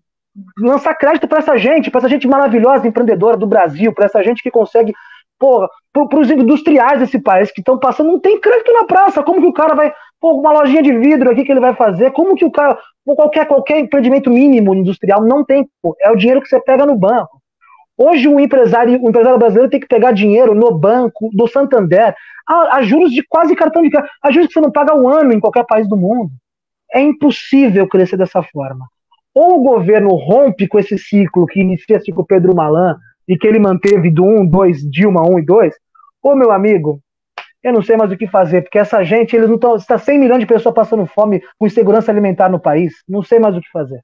[0.57, 4.41] lançar crédito para essa gente, para essa gente maravilhosa, empreendedora do Brasil, para essa gente
[4.41, 4.93] que consegue
[5.41, 9.23] porra, para os industriais desse país que estão passando, não tem crédito na praça.
[9.23, 9.91] Como que o cara vai.
[10.19, 12.11] Pô, uma lojinha de vidro aqui que ele vai fazer?
[12.11, 12.77] Como que o cara.
[13.03, 15.67] Qualquer, qualquer empreendimento mínimo industrial não tem.
[16.01, 17.41] É o dinheiro que você pega no banco.
[17.97, 22.15] Hoje um empresário, um empresário brasileiro tem que pegar dinheiro no banco do Santander,
[22.47, 25.09] a, a juros de quase cartão de crédito, a juros que você não paga um
[25.09, 26.31] ano em qualquer país do mundo.
[26.93, 28.87] É impossível crescer dessa forma.
[29.33, 33.47] Ou o governo rompe com esse ciclo que inicia-se com o Pedro Malan, e que
[33.47, 35.73] ele manteve do 1, 2, Dilma 1 e 2,
[36.21, 37.01] ô meu amigo,
[37.63, 39.75] eu não sei mais o que fazer, porque essa gente, eles não estão.
[39.75, 42.91] Está 100 milhões de pessoas passando fome com insegurança alimentar no país.
[43.07, 44.03] Não sei mais o que fazer.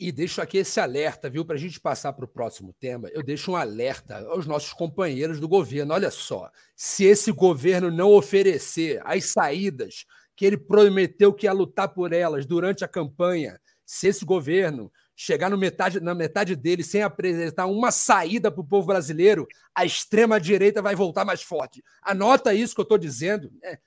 [0.00, 3.08] E deixo aqui esse alerta, viu, para a gente passar para o próximo tema.
[3.12, 5.94] Eu deixo um alerta aos nossos companheiros do governo.
[5.94, 11.88] Olha só, se esse governo não oferecer as saídas que ele prometeu que ia lutar
[11.88, 17.66] por elas durante a campanha, se esse governo chegar metade, na metade dele sem apresentar
[17.66, 21.82] uma saída para o povo brasileiro, a extrema-direita vai voltar mais forte.
[22.02, 23.50] Anota isso que eu estou dizendo.
[23.62, 23.78] Né?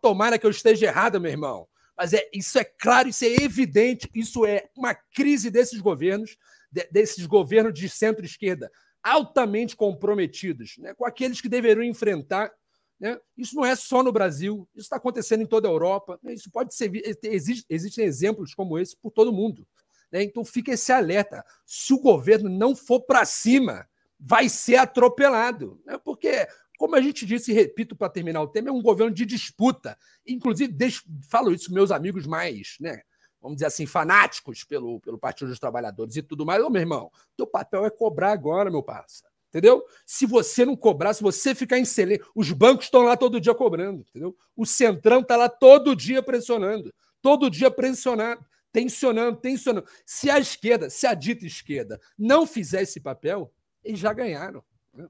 [0.00, 1.68] Tomara que eu esteja errado, meu irmão.
[1.96, 6.36] Mas é, isso é claro, isso é evidente, isso é uma crise desses governos,
[6.70, 8.70] de, desses governos de centro-esquerda,
[9.02, 12.50] altamente comprometidos né, com aqueles que deveriam enfrentar.
[13.02, 13.18] Né?
[13.36, 16.20] Isso não é só no Brasil, isso está acontecendo em toda a Europa.
[16.22, 16.34] Né?
[16.34, 16.88] Isso pode ser.
[17.24, 19.66] Existe, existem exemplos como esse por todo mundo.
[20.12, 20.22] Né?
[20.22, 21.44] Então fica esse alerta.
[21.66, 23.88] Se o governo não for para cima,
[24.20, 25.82] vai ser atropelado.
[25.84, 25.98] Né?
[25.98, 26.46] Porque,
[26.78, 29.98] como a gente disse, e repito para terminar o tema, é um governo de disputa.
[30.24, 33.02] Inclusive, deixo, falo isso meus amigos mais, né?
[33.40, 36.62] vamos dizer assim, fanáticos pelo, pelo Partido dos Trabalhadores e tudo mais.
[36.62, 39.31] Ô, meu irmão, teu papel é cobrar agora, meu parça.
[39.52, 39.84] Entendeu?
[40.06, 43.54] Se você não cobrar, se você ficar em silêncio, os bancos estão lá todo dia
[43.54, 44.34] cobrando, entendeu?
[44.56, 49.86] O Centrão está lá todo dia pressionando, todo dia pressionado tensionando, tensionando.
[50.06, 53.52] Se a esquerda, se a dita esquerda não fizer esse papel,
[53.84, 54.64] eles já ganharam.
[54.94, 55.06] Né?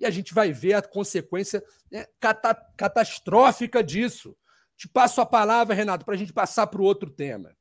[0.00, 4.34] E a gente vai ver a consequência né, cata catastrófica disso.
[4.76, 7.54] Te passo a palavra, Renato, para a gente passar para o outro tema.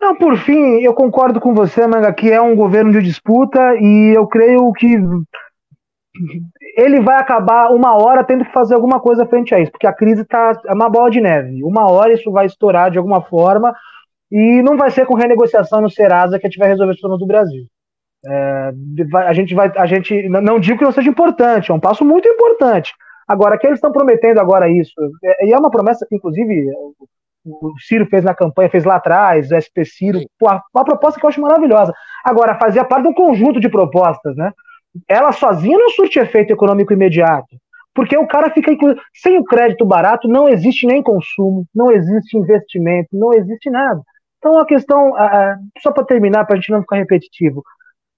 [0.00, 4.14] Não, por fim, eu concordo com você, Manga, que é um governo de disputa e
[4.16, 4.98] eu creio que
[6.76, 9.92] ele vai acabar uma hora tendo que fazer alguma coisa frente a isso, porque a
[9.92, 11.62] crise está é uma bola de neve.
[11.64, 13.74] Uma hora isso vai estourar de alguma forma
[14.30, 17.20] e não vai ser com renegociação no Serasa que a gente vai resolver os problemas
[17.20, 17.66] do Brasil.
[18.24, 18.72] É,
[19.26, 22.28] a gente vai, a gente não digo que não seja importante, é um passo muito
[22.28, 22.92] importante.
[23.28, 24.92] Agora, que eles estão prometendo agora isso,
[25.24, 26.66] é, e é uma promessa que, inclusive,
[27.46, 31.24] o Ciro fez na campanha, fez lá atrás, o SP Ciro, pô, uma proposta que
[31.24, 31.92] eu acho maravilhosa.
[32.24, 34.52] Agora, fazia parte de um conjunto de propostas, né?
[35.08, 37.56] Ela sozinha não surte efeito econômico imediato,
[37.94, 38.72] porque o cara fica
[39.14, 44.00] sem o crédito barato, não existe nem consumo, não existe investimento, não existe nada.
[44.38, 45.12] Então, a questão,
[45.78, 47.62] só para terminar, para a gente não ficar repetitivo,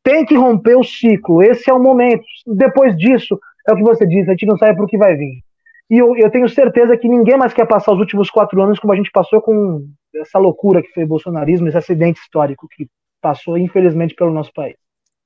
[0.02, 2.24] tem que romper o ciclo, esse é o momento.
[2.46, 3.38] Depois disso,
[3.68, 5.42] é o que você disse, a gente não sabe para o que vai vir.
[5.90, 8.92] E eu, eu, tenho certeza que ninguém mais quer passar os últimos quatro anos como
[8.92, 12.88] a gente passou com essa loucura que foi o bolsonarismo, esse acidente histórico que
[13.20, 14.76] passou, infelizmente, pelo nosso país.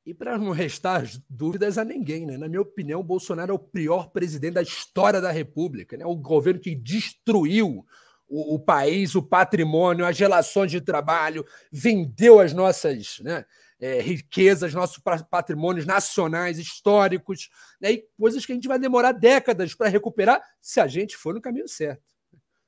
[0.05, 2.37] E para não restar dúvidas a ninguém, né?
[2.37, 6.05] na minha opinião, o Bolsonaro é o pior presidente da história da República, né?
[6.05, 7.85] o governo que destruiu
[8.29, 13.45] o, o, país, o patrimônio, as relações de trabalho, vendeu as nossas né,
[13.83, 19.75] é, riquezas, nossos patrimônios nacionais, históricos, né, e coisas que a gente vai demorar décadas
[19.75, 22.01] para recuperar se a gente for no caminho certo.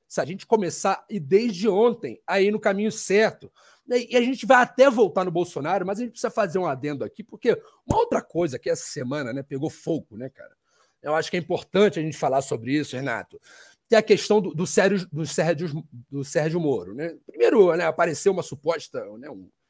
[0.09, 3.49] Se a gente começar, e desde ontem, a ir no caminho certo.
[3.87, 6.65] Né, e a gente vai até voltar no Bolsonaro, mas a gente precisa fazer um
[6.65, 10.53] adendo aqui, porque uma outra coisa que essa semana né, pegou fogo, né, cara?
[11.01, 13.39] Eu acho que é importante a gente falar sobre isso, Renato
[13.87, 16.95] tem a questão do, do, Sérgio, do, Sérgio, do Sérgio Moro.
[16.95, 17.15] Né?
[17.27, 19.05] Primeiro, né, apareceu uma suposta.
[19.19, 19.64] Né, um, é,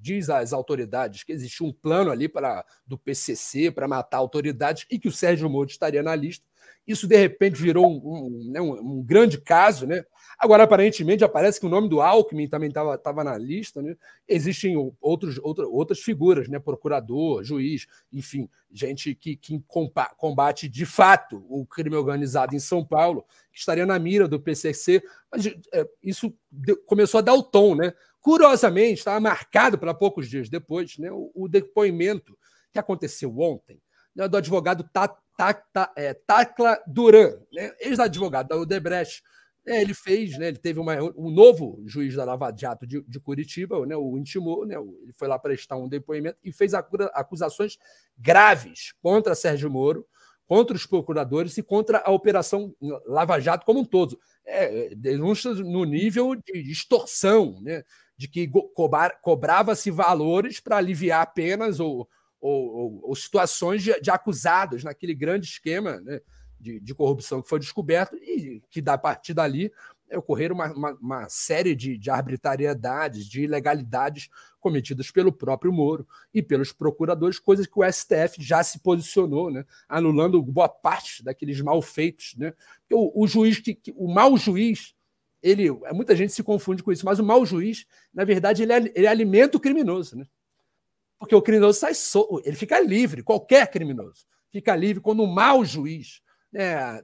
[0.00, 4.98] diz às autoridades que existia um plano ali para do PCC para matar autoridades e
[4.98, 6.44] que o Sérgio Moro estaria na lista.
[6.86, 9.86] Isso, de repente, virou um, um, né, um, um grande caso.
[9.86, 10.04] Né?
[10.38, 13.80] Agora, aparentemente, aparece que o nome do Alckmin também estava na lista.
[13.82, 13.94] Né?
[14.26, 16.58] Existem outros, outra, outras figuras, né?
[16.58, 19.62] procurador, juiz, enfim, gente que, que
[20.16, 25.02] combate de fato o crime organizado em São Paulo, que estaria na mira do PCC.
[25.30, 26.34] Mas é, isso
[26.86, 27.76] começou a dar o tom.
[27.76, 27.92] Né?
[28.20, 32.36] Curiosamente, estava marcado para poucos dias depois né, o, o depoimento
[32.72, 33.80] que aconteceu ontem
[34.14, 34.88] né, do advogado
[35.96, 39.22] é, Tacla Duran, né, ex-advogado da Odebrecht.
[39.66, 43.20] É, ele fez, né, ele teve uma, um novo juiz da Lava Jato de, de
[43.20, 47.76] Curitiba, né, o intimou, né, ele foi lá prestar um depoimento e fez acusações
[48.16, 50.06] graves contra Sérgio Moro,
[50.46, 52.74] contra os procuradores e contra a Operação
[53.06, 54.18] Lava Jato como um todo.
[54.44, 57.84] É, denúncias no nível de extorsão, né,
[58.20, 58.46] de que
[59.22, 62.06] cobrava-se valores para aliviar penas ou,
[62.38, 66.20] ou, ou, situações de, de, acusados naquele grande esquema né,
[66.60, 69.72] de, de, corrupção que foi descoberto e que, da partir dali,
[70.12, 74.28] ocorreram uma, uma, uma série de, de, arbitrariedades, de ilegalidades
[74.60, 79.64] cometidas pelo próprio Moro e pelos procuradores, coisas que o STF já se posicionou, né,
[79.88, 82.34] anulando boa parte daqueles malfeitos.
[82.36, 82.52] Né?
[82.92, 84.94] O, o juiz, que, o mau juiz,
[85.42, 88.92] ele, muita gente se confunde com isso, mas o mau juiz, na verdade, ele, é,
[88.94, 90.16] ele alimenta o criminoso.
[90.16, 90.26] Né?
[91.18, 95.64] Porque o criminoso sai solto, ele fica livre, qualquer criminoso fica livre quando o mau
[95.64, 96.20] juiz
[96.52, 97.02] né,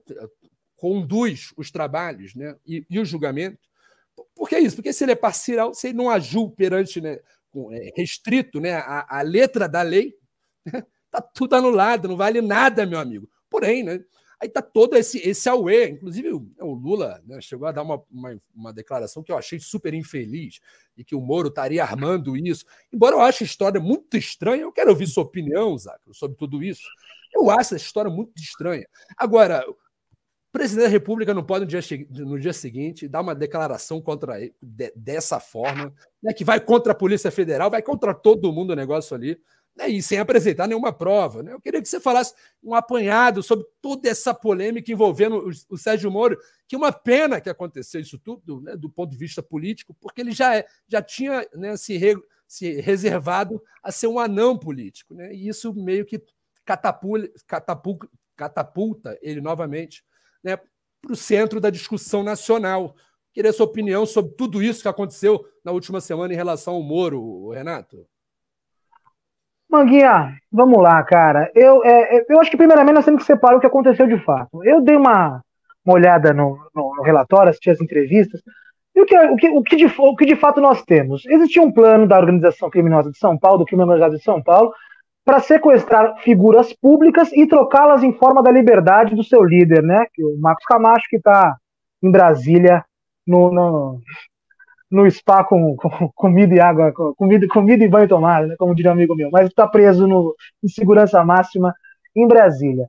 [0.77, 3.59] conduz os trabalhos né, e, e, o julgamento.
[4.35, 4.77] Por que isso?
[4.77, 7.20] Porque se ele é parcial, se ele não agiu perante né,
[7.70, 10.14] é, restrito né, a, a letra da lei,
[10.64, 13.29] está tudo anulado, não vale nada, meu amigo.
[13.49, 14.05] Porém, né,
[14.40, 15.88] Aí está todo esse, esse auê.
[15.88, 19.94] Inclusive, o, Lula né, chegou a dar uma, uma, uma, declaração que eu achei super
[19.94, 20.61] infeliz,
[20.96, 22.64] e que o Moro estaria armando isso.
[22.92, 26.62] Embora eu ache a história muito estranha, eu quero ouvir sua opinião, Zacro, sobre tudo
[26.62, 26.87] isso.
[27.35, 28.87] Eu acho essa história muito estranha.
[29.16, 29.77] Agora, o
[30.53, 34.55] presidente da República não pode, no dia, no dia seguinte, dar uma declaração contra ele,
[34.61, 38.77] de, dessa forma, né, que vai contra a Polícia Federal, vai contra todo mundo o
[38.77, 39.38] negócio ali
[39.76, 41.42] né, e sem apresentar nenhuma prova.
[41.42, 41.52] Né?
[41.52, 46.10] Eu queria que você falasse um apanhado sobre toda essa polêmica envolvendo o, o Sérgio
[46.10, 49.94] Moro, que é uma pena que aconteceu isso tudo, né, do ponto de vista político,
[50.00, 52.16] porque ele já, é, já tinha né, se, re,
[52.48, 55.14] se reservado a ser um anão político.
[55.14, 55.34] Né?
[55.34, 56.22] E isso meio que
[56.64, 57.30] catapulta,
[58.34, 60.02] catapulta, ele novamente
[60.42, 60.56] né,
[61.02, 62.96] para o centro da discussão nacional.
[63.32, 67.50] Queria sua opinião sobre tudo isso que aconteceu na última semana em relação ao Moro,
[67.50, 68.08] Renato.
[69.68, 71.50] Manguinha, vamos lá, cara.
[71.55, 74.18] Eu, é, é, eu acho que primeiramente nós temos que separar o que aconteceu de
[74.24, 74.64] fato.
[74.64, 75.42] Eu dei uma,
[75.85, 78.40] uma olhada no, no, no relatório, assisti as entrevistas,
[78.94, 81.26] e o que, o, que, o, que de, o que de fato nós temos?
[81.26, 84.72] Existia um plano da organização criminosa de São Paulo, do crime organizado de São Paulo,
[85.22, 90.07] para sequestrar figuras públicas e trocá-las em forma da liberdade do seu líder, né?
[90.18, 91.57] É o Marcos Camacho, que está
[92.02, 92.85] em Brasília,
[93.26, 94.00] no, no,
[94.90, 98.75] no spa com, com, comida e água, com, comida, comida e banho tomado, né, como
[98.75, 101.75] diria um amigo meu, mas está preso no, em segurança máxima
[102.14, 102.87] em Brasília.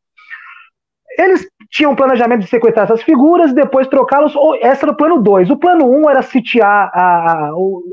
[1.18, 4.34] Eles tinham um planejamento de sequestrar essas figuras e depois trocá-los.
[4.62, 5.50] Esse era o plano 2.
[5.50, 7.84] O plano 1 um era sitiar a, a, o,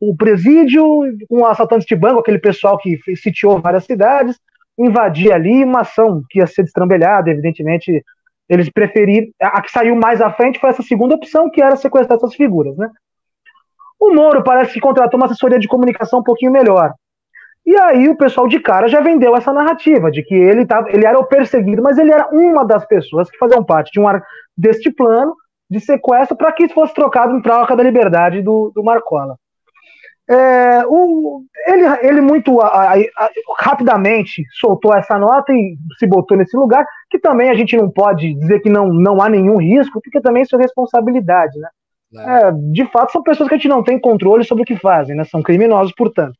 [0.00, 0.84] o presídio
[1.28, 4.38] com assaltantes de banco, aquele pessoal que sitiou várias cidades,
[4.78, 8.02] invadir ali, uma ação que ia ser destrambelhada, evidentemente.
[8.48, 9.28] Eles preferiram.
[9.42, 12.76] A que saiu mais à frente foi essa segunda opção, que era sequestrar essas figuras,
[12.76, 12.88] né?
[14.00, 16.94] O Moro parece que contratou uma assessoria de comunicação um pouquinho melhor.
[17.66, 21.04] E aí o pessoal de cara já vendeu essa narrativa de que ele, tava, ele
[21.04, 24.06] era o perseguido, mas ele era uma das pessoas que faziam parte de um
[24.56, 25.34] deste plano
[25.70, 29.36] de sequestro para que isso fosse trocado em troca da liberdade do, do Marcola.
[30.30, 36.36] É, o, ele, ele muito a, a, a, rapidamente soltou essa nota e se botou
[36.36, 40.00] nesse lugar, que também a gente não pode dizer que não, não há nenhum risco,
[40.02, 41.68] porque também isso é responsabilidade, né?
[42.14, 45.14] É, de fato, são pessoas que a gente não tem controle sobre o que fazem,
[45.16, 45.24] né?
[45.24, 46.34] São criminosos, portanto.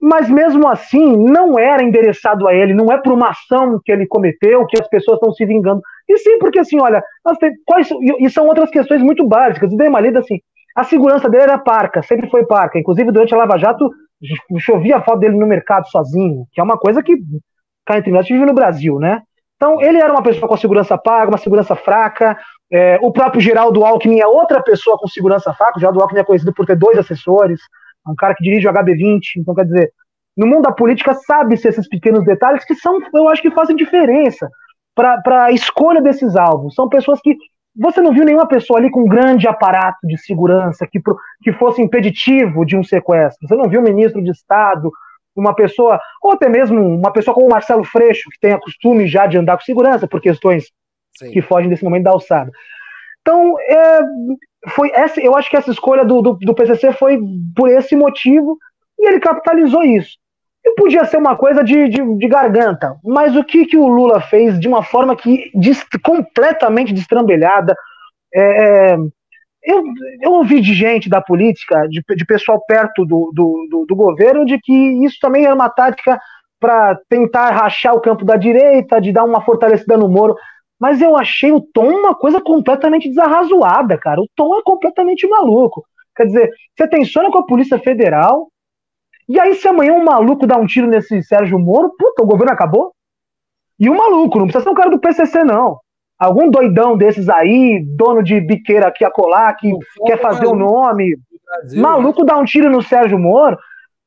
[0.00, 4.06] mas mesmo assim não era endereçado a ele, não é por uma ação que ele
[4.06, 5.80] cometeu que as pessoas estão se vingando.
[6.08, 7.02] E sim, porque assim, olha,
[7.40, 7.88] tem, quais,
[8.20, 9.74] e, são outras questões muito básicas.
[9.74, 10.38] Dei uma lida assim,
[10.74, 12.78] a segurança dele era parca, sempre foi parca.
[12.78, 13.90] Inclusive, durante a Lava Jato,
[14.58, 17.16] chovia a foto dele no mercado sozinho, que é uma coisa que
[17.84, 19.22] cá entre nós vive no Brasil, né?
[19.56, 22.38] Então, ele era uma pessoa com segurança paga, uma segurança fraca.
[22.70, 25.78] É, o próprio Geraldo Alckmin é outra pessoa com segurança fraca.
[25.78, 27.60] O Geraldo Alckmin é conhecido por ter dois assessores.
[28.06, 29.20] É um cara que dirige o HB20.
[29.38, 29.92] Então, quer dizer,
[30.36, 34.48] no mundo da política sabe-se esses pequenos detalhes que são, eu acho que fazem diferença
[34.94, 36.74] para a escolha desses alvos.
[36.74, 37.36] São pessoas que
[37.74, 41.00] você não viu nenhuma pessoa ali com um grande aparato de segurança que,
[41.42, 43.46] que fosse impeditivo de um sequestro.
[43.46, 44.90] Você não viu ministro de Estado,
[45.36, 49.06] uma pessoa, ou até mesmo uma pessoa como o Marcelo Freixo, que tem a costume
[49.06, 50.70] já de andar com segurança por questões
[51.18, 51.30] Sim.
[51.30, 52.50] que fogem desse momento da alçada.
[53.20, 54.00] Então, é,
[54.68, 57.18] foi essa, eu acho que essa escolha do, do, do PCC foi
[57.54, 58.56] por esse motivo
[58.98, 60.16] e ele capitalizou isso.
[60.64, 64.20] E podia ser uma coisa de, de, de, garganta, mas o que, que o Lula
[64.20, 65.52] fez de uma forma que
[66.02, 67.76] completamente destrambelhada?
[68.34, 68.96] É, é,
[69.66, 69.82] eu,
[70.20, 74.46] eu ouvi de gente da política, de, de pessoal perto do, do, do, do governo,
[74.46, 74.72] de que
[75.04, 76.18] isso também era uma tática
[76.60, 80.36] para tentar rachar o campo da direita, de dar uma fortalecida no Moro.
[80.78, 84.20] Mas eu achei o tom uma coisa completamente desarrazoada, cara.
[84.20, 85.84] O tom é completamente maluco.
[86.14, 88.48] Quer dizer, você tensiona com a Polícia Federal,
[89.28, 92.52] e aí, se amanhã um maluco dá um tiro nesse Sérgio Moro, puta, o governo
[92.52, 92.92] acabou?
[93.78, 95.80] E o maluco, não precisa ser um cara do PCC, não.
[96.18, 99.70] Algum doidão desses aí, dono de biqueira aqui a colar, que
[100.06, 101.16] quer fazer o um nome.
[101.44, 102.26] Brasil, maluco né?
[102.26, 103.58] dá um tiro no Sérgio Moro.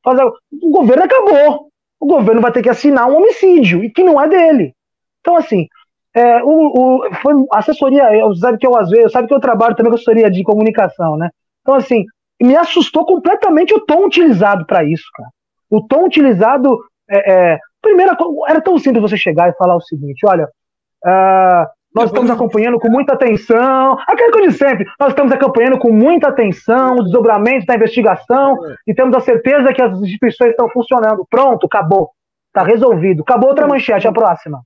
[0.02, 0.24] Fazer...
[0.24, 1.68] O governo acabou.
[2.00, 4.74] O governo vai ter que assinar um homicídio, e que não é dele.
[5.20, 5.68] Então, assim,
[6.14, 9.76] é, o, o, foi assessoria, eu, sabe que eu às vezes, sabe que eu trabalho
[9.76, 11.30] também com assessoria de comunicação, né?
[11.60, 12.04] Então, assim,
[12.40, 15.28] me assustou completamente o tom utilizado para isso, cara.
[15.70, 16.78] O tom utilizado.
[17.08, 18.16] É, é, primeiro,
[18.48, 20.48] era tão simples você chegar e falar o seguinte: olha,
[21.04, 25.92] uh, nós estamos acompanhando com muita atenção, aquela coisa de sempre, nós estamos acompanhando com
[25.92, 31.26] muita atenção os desdobramentos da investigação e temos a certeza que as instituições estão funcionando.
[31.28, 32.10] Pronto, acabou.
[32.48, 33.22] Está resolvido.
[33.22, 34.62] Acabou outra manchete, a próxima.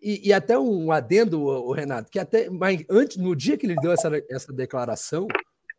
[0.00, 3.76] E, e, até um adendo, o Renato, que até mas antes, no dia que ele
[3.76, 5.26] deu essa, essa declaração,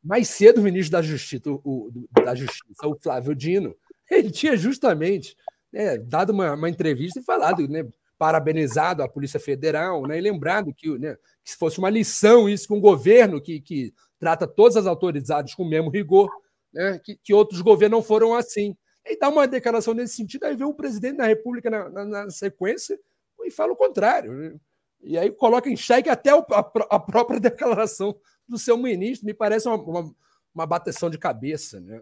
[0.03, 1.91] mais cedo, o ministro da Justiça, o,
[2.23, 3.75] da Justiça, o Flávio Dino,
[4.09, 5.35] ele tinha justamente
[5.71, 7.83] né, dado uma, uma, entrevista e falado, né,
[8.17, 12.67] parabenizado a Polícia Federal, né, e lembrado que, né, que se fosse uma lição isso
[12.67, 16.29] com o governo que, que trata todas as autoridades com o mesmo rigor,
[16.73, 18.75] né, que, que outros governos não foram assim.
[19.05, 22.29] E dá uma declaração nesse sentido, aí vem o presidente da República na, na, na
[22.29, 22.99] sequência
[23.43, 24.33] e fala o contrário.
[24.33, 24.55] Né?
[25.01, 26.43] E aí coloca em xeque até a,
[26.89, 29.25] a própria declaração do seu ministro.
[29.25, 30.15] Me parece uma, uma,
[30.53, 31.79] uma bateção de cabeça.
[31.79, 32.01] Né?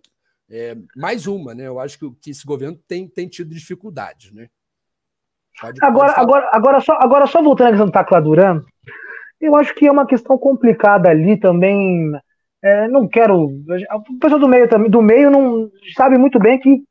[0.49, 1.67] É, mais uma, né?
[1.67, 4.31] Eu acho que, que esse governo tem, tem tido dificuldades.
[4.31, 4.49] Né?
[5.59, 8.61] Pode, agora, agora, agora, só, agora, só voltando à questão do Tacla Duran,
[9.39, 12.11] eu acho que é uma questão complicada ali também.
[12.63, 13.45] É, não quero.
[13.45, 16.81] O pessoal do meio também, do meio não sabe muito bem que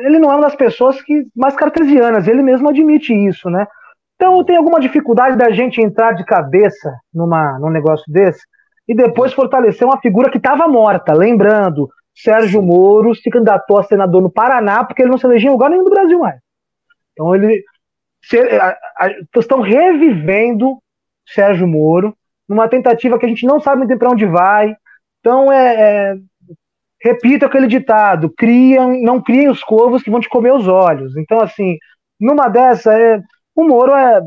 [0.00, 3.66] ele não é uma das pessoas que mais cartesianas, ele mesmo admite isso, né?
[4.16, 8.40] Então tem alguma dificuldade da gente entrar de cabeça numa, num negócio desse
[8.86, 11.12] e depois fortalecer uma figura que estava morta.
[11.12, 15.52] Lembrando, Sérgio Moro se candidatou a senador no Paraná porque ele não se elegia em
[15.52, 16.40] lugar nenhum do Brasil mais.
[17.12, 17.64] Então ele
[19.36, 20.78] estão revivendo
[21.26, 22.14] Sérgio Moro
[22.48, 24.74] numa tentativa que a gente não sabe muito para onde vai.
[25.20, 26.16] Então é, é
[27.00, 31.16] repito aquele ditado: criam, não criem os corvos que vão te comer os olhos.
[31.16, 31.76] Então assim,
[32.18, 33.20] numa dessa é
[33.54, 34.20] o Moro é,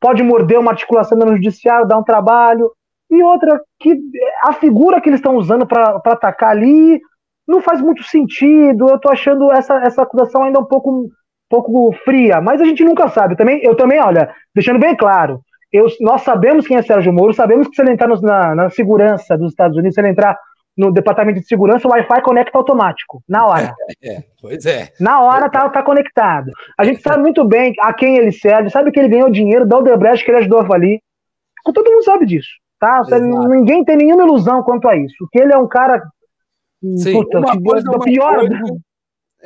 [0.00, 2.70] pode morder uma articulação no judiciário, dar um trabalho,
[3.10, 3.98] e outra que
[4.42, 7.00] a figura que eles estão usando para atacar ali
[7.46, 8.88] não faz muito sentido.
[8.88, 11.08] Eu estou achando essa, essa acusação ainda um pouco,
[11.48, 13.36] pouco fria, mas a gente nunca sabe.
[13.36, 15.40] Também, eu também, olha, deixando bem claro,
[15.72, 19.36] eu, nós sabemos quem é Sérgio Moro, sabemos que se ele entrar na, na segurança
[19.36, 20.38] dos Estados Unidos, se ele entrar
[20.76, 23.74] no departamento de segurança, o Wi-Fi conecta automático, na hora.
[24.04, 24.92] É, pois é.
[25.00, 26.50] Na hora tá, tá conectado.
[26.78, 29.78] A gente sabe muito bem a quem ele serve, sabe que ele ganhou dinheiro da
[29.78, 31.00] Odebrecht que ele ajudou a ali.
[31.64, 33.02] Todo mundo sabe disso, tá?
[33.48, 35.26] Ninguém tem nenhuma ilusão quanto a isso.
[35.32, 36.02] Que ele é um cara.
[36.98, 38.36] Sim, puta, uma coisa, uma pior.
[38.36, 38.54] Coisa,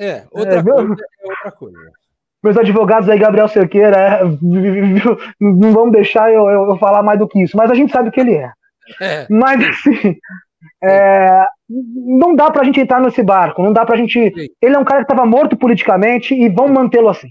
[0.00, 1.78] é, outra é, coisa é outra coisa.
[2.42, 4.20] Meus advogados aí, Gabriel Cerqueira, é,
[5.38, 8.08] não vamos deixar eu, eu, eu, falar mais do que isso, mas a gente sabe
[8.08, 8.50] o que ele é.
[9.00, 9.26] é.
[9.28, 10.16] Mas assim,
[10.82, 14.32] é, não dá pra gente entrar nesse barco, não dá pra gente.
[14.34, 14.48] Sim.
[14.62, 17.28] Ele é um cara que estava morto politicamente e vão mantê-lo assim.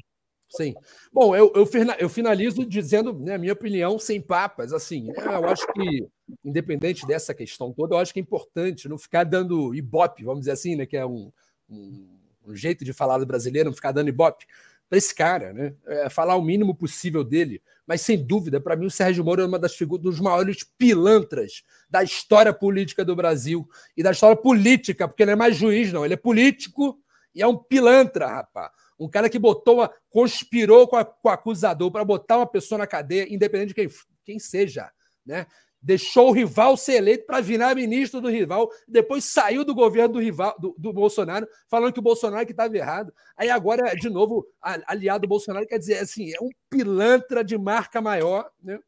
[0.48, 0.74] Sim.
[1.12, 1.68] Bom, eu, eu,
[2.00, 4.74] eu finalizo dizendo né, a minha opinião sem papas.
[4.74, 6.08] Assim, é, eu acho que,
[6.46, 10.52] independente dessa questão toda, eu acho que é importante não ficar dando ibope, vamos dizer
[10.52, 11.32] assim, né, que é um,
[11.68, 12.19] um
[12.50, 14.46] um jeito de falar do brasileiro, não ficar dando ibope
[14.90, 15.74] para esse cara, né?
[15.86, 17.62] É, falar o mínimo possível dele.
[17.86, 21.64] Mas, sem dúvida, para mim, o Sérgio Moro é uma das figuras dos maiores pilantras
[21.90, 26.04] da história política do Brasil e da história política, porque ele é mais juiz, não.
[26.04, 27.00] Ele é político
[27.34, 28.72] e é um pilantra, rapaz.
[29.00, 32.80] Um cara que botou, uma, conspirou com, a, com o acusador para botar uma pessoa
[32.80, 33.88] na cadeia, independente de quem,
[34.26, 34.92] quem seja,
[35.26, 35.46] né?
[35.82, 40.20] Deixou o rival ser eleito para virar ministro do rival, depois saiu do governo do
[40.20, 43.14] rival do, do Bolsonaro, falando que o Bolsonaro que estava errado.
[43.38, 48.02] Aí agora, de novo, aliado do Bolsonaro, quer dizer, assim, é um pilantra de marca
[48.02, 48.80] maior, né?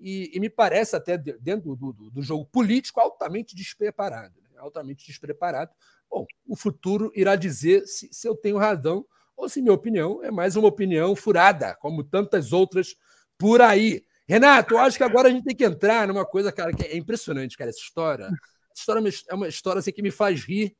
[0.00, 4.50] E, e me parece até dentro do, do, do jogo político altamente despreparado, né?
[4.58, 5.72] altamente despreparado.
[6.08, 9.04] Bom, o futuro irá dizer se, se eu tenho razão
[9.36, 12.96] ou se minha opinião é mais uma opinião furada, como tantas outras
[13.36, 14.04] por aí.
[14.28, 16.96] Renato, eu acho que agora a gente tem que entrar numa coisa, cara, que é
[16.96, 18.24] impressionante, cara, essa história.
[18.24, 20.76] Essa história é uma história assim, que me faz rir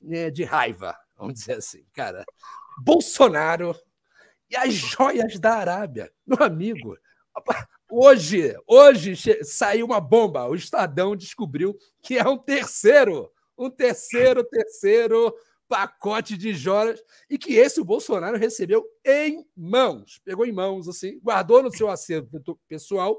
[0.00, 2.24] né, de raiva, vamos dizer assim, cara.
[2.78, 3.74] Bolsonaro
[4.48, 6.96] e as joias da Arábia, meu amigo.
[7.90, 10.46] Hoje, hoje saiu uma bomba.
[10.46, 15.34] O Estadão descobriu que é um terceiro, um terceiro, terceiro
[15.68, 21.18] pacote de joias e que esse o Bolsonaro recebeu em mãos, pegou em mãos assim,
[21.20, 22.28] guardou no seu acervo
[22.68, 23.18] pessoal.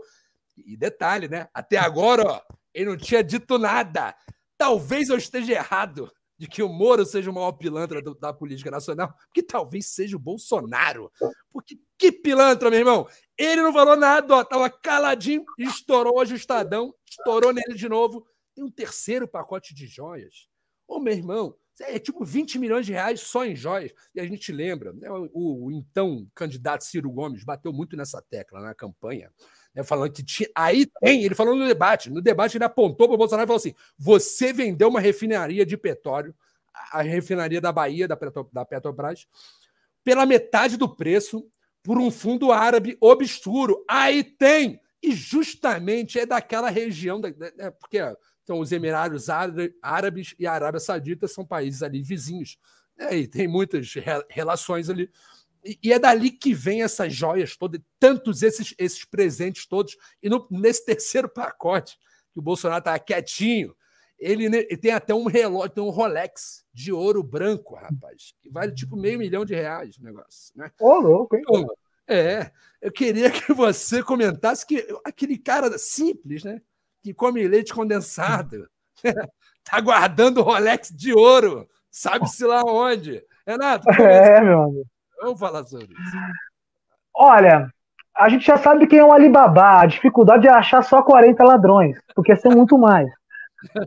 [0.55, 1.47] E detalhe, né?
[1.51, 2.41] Até agora, ó,
[2.73, 4.15] ele não tinha dito nada.
[4.55, 8.69] Talvez eu esteja errado de que o Moro seja o maior pilantra do, da política
[8.69, 11.11] nacional, que talvez seja o Bolsonaro.
[11.51, 13.07] Porque que pilantra, meu irmão?
[13.37, 18.27] Ele não falou nada, ó, tava caladinho, estourou hoje o Estadão, estourou nele de novo.
[18.53, 20.47] Tem um terceiro pacote de joias.
[20.87, 23.91] Ô, meu irmão, é tipo 20 milhões de reais só em joias.
[24.13, 28.61] E a gente lembra, né, o, o, então candidato Ciro Gomes bateu muito nessa tecla
[28.61, 29.31] na campanha,
[29.73, 30.49] né, falando que tinha.
[30.53, 32.09] Aí tem, ele falou no debate.
[32.09, 35.77] No debate, ele apontou para o Bolsonaro e falou assim: você vendeu uma refinaria de
[35.77, 36.35] petróleo,
[36.91, 39.27] a refinaria da Bahia, da, Petro, da Petrobras,
[40.03, 41.47] pela metade do preço
[41.81, 43.83] por um fundo árabe obscuro.
[43.89, 44.79] Aí tem!
[45.01, 47.99] E justamente é daquela região, da, né, porque
[48.43, 49.29] então, os Emirados
[49.81, 52.57] Árabes e a Arábia Saudita são países ali vizinhos.
[52.97, 53.19] Né?
[53.19, 53.93] E tem muitas
[54.29, 55.09] relações ali.
[55.81, 59.95] E, é dali que vem essas joias todas, tantos esses, esses presentes todos.
[60.21, 61.97] E no, nesse terceiro pacote,
[62.33, 63.73] que o Bolsonaro está quietinho,
[64.19, 68.73] ele, ele, tem até um relógio, tem um Rolex de ouro branco, rapaz, que vale
[68.73, 70.53] tipo meio milhão de reais o negócio.
[70.55, 70.71] Né?
[70.79, 71.41] Ô, louco, hein?
[71.47, 71.67] Então,
[72.07, 76.61] é, eu queria que você comentasse que aquele cara simples, né?
[77.03, 78.65] Que come leite condensado,
[79.69, 83.21] tá guardando Rolex de ouro, sabe-se lá onde.
[83.45, 84.85] Renato, é, meu amigo.
[85.21, 86.17] Vamos falar sobre isso.
[87.13, 87.69] Olha,
[88.15, 89.81] a gente já sabe quem é o Alibaba.
[89.81, 93.09] A dificuldade é achar só 40 ladrões, porque são muito mais.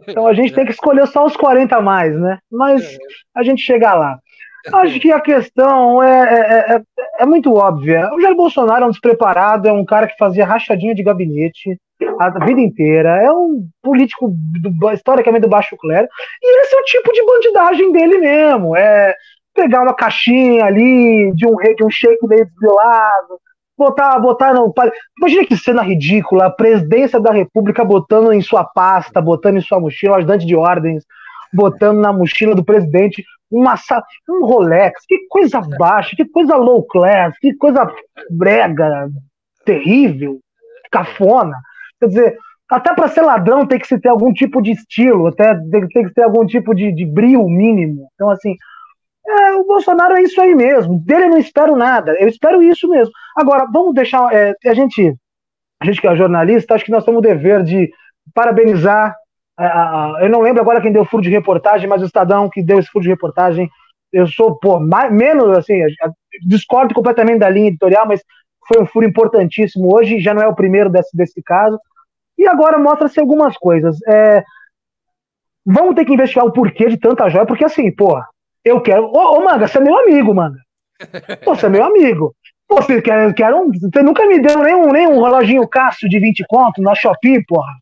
[0.07, 2.39] Então a gente tem que escolher só os 40 a mais, né?
[2.51, 2.99] Mas é.
[3.35, 4.19] a gente chega lá.
[4.73, 6.83] Acho que a questão é, é, é,
[7.21, 8.11] é, muito óbvia.
[8.13, 11.79] O Jair Bolsonaro é um despreparado, é um cara que fazia rachadinha de gabinete
[12.19, 13.23] a vida inteira.
[13.23, 16.07] É um político do, historicamente do baixo clero.
[16.43, 18.77] E esse é o tipo de bandidagem dele mesmo.
[18.77, 19.15] É
[19.55, 23.41] pegar uma caixinha ali de um, de um shake meio desviolado,
[23.77, 24.73] botar, botar no.
[25.19, 29.81] Imagina que cena ridícula, a presidência da República botando em sua pasta, botando em sua
[29.81, 31.05] mochila, ajudante de ordens,
[31.53, 33.75] botando na mochila do presidente uma,
[34.29, 37.91] um Rolex, que coisa baixa, que coisa low class, que coisa
[38.31, 39.09] brega,
[39.65, 40.39] terrível,
[40.91, 41.57] cafona.
[42.01, 42.39] Quer dizer,
[42.71, 46.13] até para ser ladrão tem que se ter algum tipo de estilo, até tem, que
[46.13, 48.09] ter algum tipo de, de brilho mínimo.
[48.15, 48.57] Então, assim,
[49.27, 51.01] é, o Bolsonaro é isso aí mesmo.
[51.01, 52.17] Dele eu não espero nada.
[52.19, 53.13] Eu espero isso mesmo.
[53.37, 54.33] Agora, vamos deixar.
[54.33, 55.15] É, a gente,
[55.81, 57.91] a gente que é jornalista, acho que nós temos o dever de
[58.35, 59.15] parabenizar.
[60.21, 62.91] eu não lembro agora quem deu furo de reportagem, mas o Estadão que deu esse
[62.91, 63.69] furo de reportagem.
[64.13, 65.81] Eu sou, pô, mais, menos assim,
[66.47, 68.23] discordo completamente da linha editorial, mas
[68.67, 71.79] foi um furo importantíssimo hoje, já não é o primeiro desse, desse caso.
[72.37, 73.97] E agora mostra-se algumas coisas.
[74.07, 74.45] É,
[75.65, 78.21] vamos ter que investigar o porquê de tanta joia, porque assim, pô,
[78.65, 79.07] eu quero.
[79.07, 80.59] Ô, ô Manga, você é meu amigo, Manga.
[81.45, 82.35] Pô, você é meu amigo.
[82.69, 86.45] Pô, você, quer, quer um, você nunca me deu nenhum, nenhum reloginho Cássio de 20
[86.49, 87.73] conto na Shopee, porra.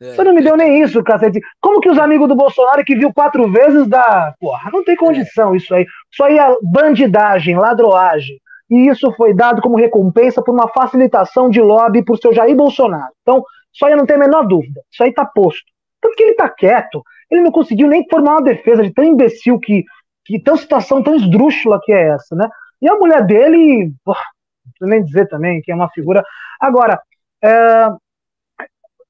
[0.00, 0.14] É.
[0.14, 1.38] Você não me deu nem isso, cacete.
[1.60, 4.34] Como que os amigos do Bolsonaro que viu quatro vezes dá.
[4.40, 5.86] Porra, não tem condição isso aí.
[6.10, 8.40] Isso aí é bandidagem, ladroagem
[8.72, 13.12] e isso foi dado como recompensa por uma facilitação de lobby por seu Jair Bolsonaro.
[13.20, 15.70] Então, isso aí não tem a menor dúvida, isso aí está posto.
[16.00, 19.84] Porque ele está quieto, ele não conseguiu nem formar uma defesa de tão imbecil que,
[20.24, 22.48] que tão situação tão esdrúxula que é essa, né?
[22.80, 26.24] E a mulher dele, não preciso nem dizer também que é uma figura.
[26.58, 26.98] Agora,
[27.44, 27.88] é,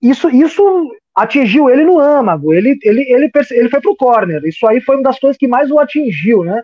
[0.02, 4.80] isso, isso atingiu ele no âmago, ele, ele, ele, ele foi pro corner, isso aí
[4.80, 6.60] foi uma das coisas que mais o atingiu, né?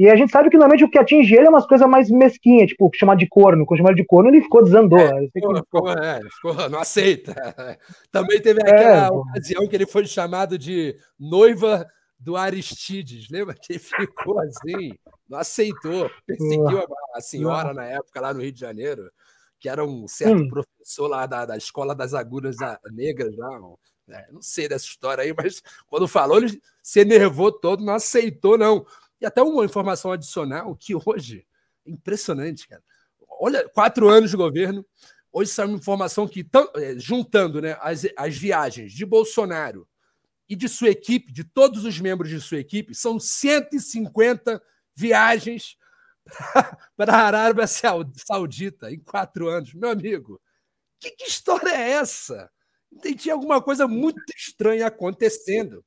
[0.00, 2.70] E a gente sabe que normalmente o que atinge ele é umas coisas mais mesquinhas,
[2.70, 3.66] tipo, chamar de corno.
[3.66, 4.98] Com chamar de corno, ele ficou desandou.
[4.98, 7.34] É, ficou, ficou, é, ficou, não aceita.
[8.10, 11.86] Também teve é, aquela é, ocasião que ele foi chamado de noiva
[12.18, 13.28] do Aristides.
[13.30, 14.94] Lembra que ele ficou assim,
[15.28, 16.86] não aceitou, perseguiu a,
[17.18, 19.02] a senhora na época lá no Rio de Janeiro,
[19.58, 20.48] que era um certo hum.
[20.48, 22.56] professor lá da, da Escola das Agulhas
[22.90, 23.50] Negras, lá,
[24.08, 28.56] é, não sei dessa história aí, mas quando falou, ele se enervou todo, não aceitou,
[28.56, 28.86] não.
[29.20, 31.46] E até uma informação adicional que hoje
[31.86, 32.82] é impressionante, cara.
[33.40, 34.84] Olha, quatro anos de governo.
[35.32, 36.44] Hoje saiu uma informação que,
[36.76, 39.86] é, juntando né, as, as viagens de Bolsonaro
[40.48, 44.60] e de sua equipe, de todos os membros de sua equipe, são 150
[44.94, 45.76] viagens
[46.96, 49.72] para a Arábia Saudita em quatro anos.
[49.72, 50.40] Meu amigo,
[51.00, 52.50] que, que história é essa?
[53.16, 55.84] Tinha alguma coisa muito estranha acontecendo.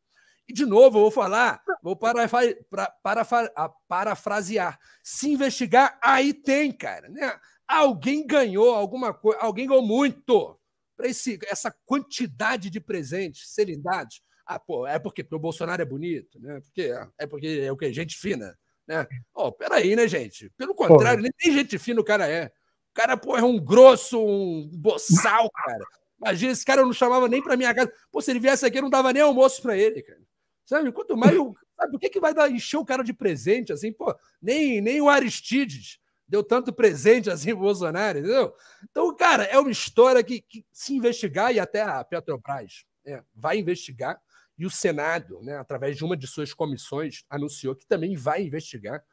[0.53, 2.29] De novo, eu vou falar, vou para,
[2.69, 4.79] para, para, parafrasear.
[5.01, 7.09] Se investigar, aí tem, cara.
[7.09, 7.35] Né?
[7.67, 10.55] Alguém ganhou alguma coisa, alguém ganhou muito
[10.95, 14.21] para essa quantidade de presentes serem dados.
[14.45, 16.59] Ah, pô, é porque, porque o Bolsonaro é bonito, né?
[16.61, 17.91] Porque, é porque é o que?
[17.91, 18.55] Gente fina.
[18.87, 19.07] Né?
[19.33, 20.51] Oh, peraí, né, gente?
[20.51, 22.51] Pelo contrário, nem gente fina o cara é.
[22.91, 25.83] O cara, pô, é um grosso, um boçal, cara.
[26.21, 27.91] Imagina, esse cara eu não chamava nem para minha casa.
[28.11, 30.21] Pô, se ele viesse aqui, eu não dava nem almoço para ele, cara.
[30.66, 30.91] Sabe?
[30.91, 31.55] Quanto mais o.
[31.76, 33.91] Sabe, o que, que vai dar, encher o cara de presente, assim?
[33.91, 38.53] Pô, nem, nem o Aristides deu tanto presente assim pro Bolsonaro, entendeu?
[38.84, 43.57] Então, cara, é uma história que, que se investigar, e até a Petrobras é, vai
[43.57, 44.20] investigar,
[44.57, 49.03] e o Senado, né, através de uma de suas comissões, anunciou que também vai investigar.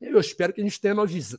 [0.00, 0.94] Eu espero que a gente tenha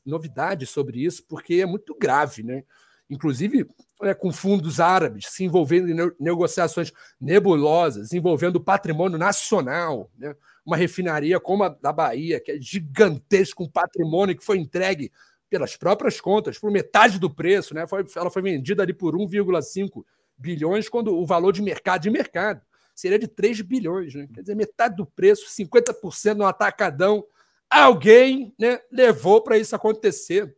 [0.06, 2.64] novidades sobre isso, porque é muito grave, né?
[3.12, 3.70] Inclusive
[4.02, 10.34] é, com fundos árabes, se envolvendo em negociações nebulosas, envolvendo patrimônio nacional, né?
[10.66, 15.12] uma refinaria como a da Bahia, que é gigantesco, um patrimônio que foi entregue
[15.50, 17.86] pelas próprias contas, por metade do preço, né?
[17.86, 20.06] Foi, ela foi vendida ali por 1,5
[20.38, 22.62] bilhões, quando o valor de mercado de mercado
[22.96, 24.30] seria de 3 bilhões, né?
[24.34, 27.26] Quer dizer, metade do preço, 50% no atacadão.
[27.70, 30.56] Alguém né, levou para isso acontecer.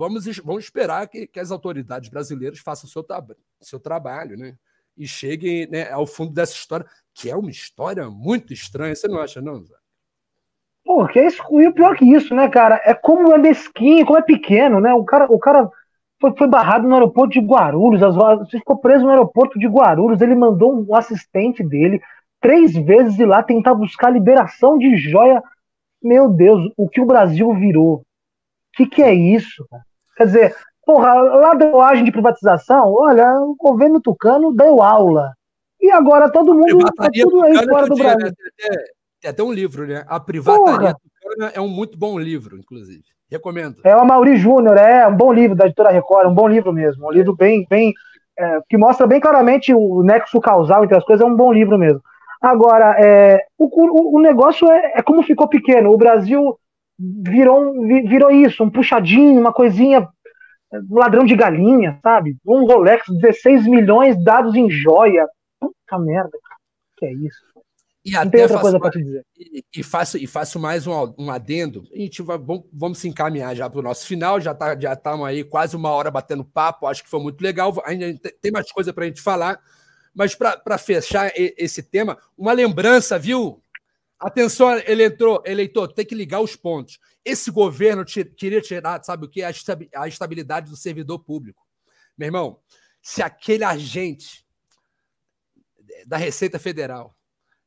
[0.00, 3.04] Vamos, vamos esperar que, que as autoridades brasileiras façam seu,
[3.60, 4.54] seu trabalho, né?
[4.96, 8.94] E cheguem né, ao fundo dessa história, que é uma história muito estranha.
[8.94, 9.74] Você não acha, não, Zé?
[10.82, 12.80] Pô, que é isso, e o pior que isso, né, cara?
[12.82, 14.94] É como é mesquinho, como é pequeno, né?
[14.94, 15.68] O cara, o cara
[16.18, 20.34] foi, foi barrado no aeroporto de Guarulhos, as, ficou preso no aeroporto de Guarulhos, ele
[20.34, 22.00] mandou um assistente dele
[22.40, 25.42] três vezes ir lá tentar buscar liberação de joia.
[26.02, 27.96] Meu Deus, o que o Brasil virou?
[27.96, 28.02] O
[28.76, 29.66] que, que é isso?
[29.68, 29.89] Cara?
[30.20, 35.32] Quer dizer, porra, lá deu agem de privatização, olha, o governo tucano deu aula.
[35.80, 38.26] E agora todo mundo tá tudo aí fora do Brasil.
[38.26, 38.32] Né?
[38.36, 38.84] Tem, até,
[39.22, 40.04] tem, até, um livro, né?
[40.06, 43.02] A Privataria Tucana é um muito bom livro, inclusive.
[43.30, 43.76] Recomendo.
[43.82, 47.06] É o Mauri Júnior, é um bom livro da editora Record, um bom livro mesmo.
[47.06, 47.94] Um livro bem, bem
[48.38, 51.78] é, que mostra bem claramente o nexo causal entre as coisas, é um bom livro
[51.78, 52.02] mesmo.
[52.42, 55.90] Agora, é, o, o, negócio é, é como ficou pequeno.
[55.90, 56.58] O Brasil
[57.00, 60.06] virou, virou isso, um puxadinho, uma coisinha,
[60.72, 62.36] um ladrão de galinha, sabe?
[62.46, 65.26] Um Rolex, 16 milhões dados em joia.
[65.58, 66.60] Puta merda, cara.
[66.96, 67.50] Que é isso?
[68.04, 69.24] E Não tem outra coisa para te dizer.
[69.38, 71.84] E, e, faço, e faço mais um, um adendo.
[71.92, 74.40] A gente vai, vamos, vamos se encaminhar já para o nosso final.
[74.40, 76.86] Já tá, já estamos aí quase uma hora batendo papo.
[76.86, 77.74] Acho que foi muito legal.
[77.84, 79.60] Ainda tem mais coisa para a gente falar.
[80.14, 83.62] Mas para fechar esse tema, uma lembrança, viu,
[84.20, 86.98] Atenção, eleitor, eleitor, tem que ligar os pontos.
[87.24, 89.42] Esse governo queria tirar, sabe o que?
[89.42, 91.66] A estabilidade do servidor público.
[92.18, 92.60] Meu irmão,
[93.00, 94.46] se aquele agente
[96.06, 97.16] da Receita Federal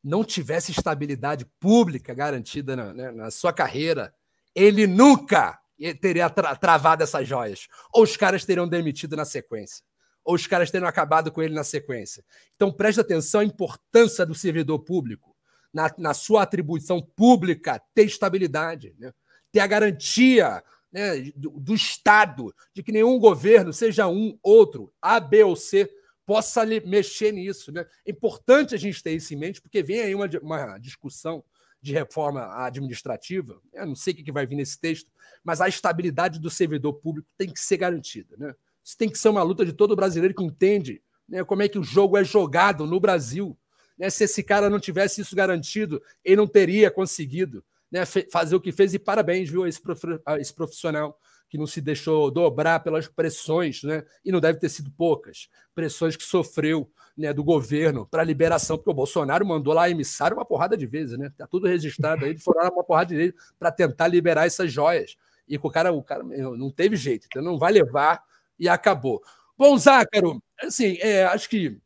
[0.04, 4.14] não tivesse estabilidade pública garantida na, né, na sua carreira,
[4.54, 5.60] ele nunca
[6.00, 7.68] teria tra travado essas joias.
[7.92, 9.84] Ou os caras teriam demitido na sequência.
[10.24, 12.24] Ou os caras teriam acabado com ele na sequência.
[12.56, 15.33] Então preste atenção à importância do servidor público
[15.74, 19.12] na, na sua atribuição pública, ter estabilidade, né?
[19.52, 25.20] ter a garantia né, do, do, Estado de que nenhum governo, seja um, outro, A,
[25.20, 25.90] B ou C,
[26.26, 27.72] possa mexer nisso.
[27.72, 27.86] Né?
[28.06, 31.44] É importante a gente ter isso em mente, porque vem aí uma, uma discussão
[31.82, 35.12] de reforma administrativa, eu não sei o que vai vir nesse texto,
[35.44, 38.38] mas a estabilidade do servidor público tem que ser garantida.
[38.38, 38.56] Né?
[38.82, 41.78] Isso tem que ser uma luta de todo brasileiro que entende né, como é que
[41.78, 43.58] o jogo é jogado no Brasil.
[43.98, 44.10] Né?
[44.10, 48.72] Se esse cara não tivesse isso garantido, ele não teria conseguido né, fazer o que
[48.72, 48.94] fez.
[48.94, 51.20] E parabéns, viu, a esse profissional
[51.54, 54.04] que não se deixou dobrar pelas pressões, né?
[54.26, 58.90] e não deve ter sido poucas, pressões que sofreu né, do governo para liberação, porque
[58.90, 61.32] o Bolsonaro mandou lá emissário uma porrada de vezes, né?
[61.38, 65.16] Tá tudo registrado aí, foram uma porrada de vezes para tentar liberar essas joias.
[65.48, 68.24] E o cara, o cara não teve jeito, então não vai levar
[68.58, 69.22] e acabou.
[69.56, 71.78] Bom, Zácaro, assim, é, acho que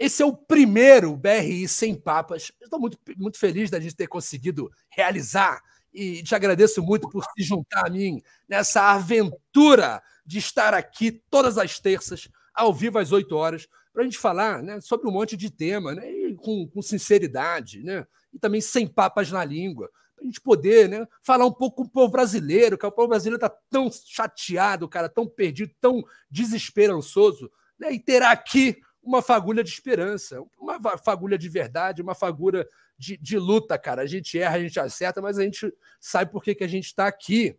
[0.00, 2.50] esse é o primeiro BRI sem papas.
[2.58, 5.60] Estou muito, muito feliz da gente ter conseguido realizar
[5.92, 11.58] e te agradeço muito por se juntar a mim nessa aventura de estar aqui todas
[11.58, 15.36] as terças, ao vivo às 8 horas, para a gente falar né, sobre um monte
[15.36, 16.04] de tema, né,
[16.38, 21.06] com, com, sinceridade, né, e também sem papas na língua, para a gente poder né,
[21.22, 25.10] falar um pouco com o povo brasileiro, que o povo brasileiro está tão chateado, cara,
[25.10, 31.48] tão perdido, tão desesperançoso, né, e terá aqui uma fagulha de esperança, uma fagulha de
[31.48, 32.66] verdade, uma fagulha
[32.98, 34.02] de, de, luta, cara.
[34.02, 36.86] A gente erra, a gente acerta, mas a gente sabe por que, que a gente
[36.86, 37.56] está aqui.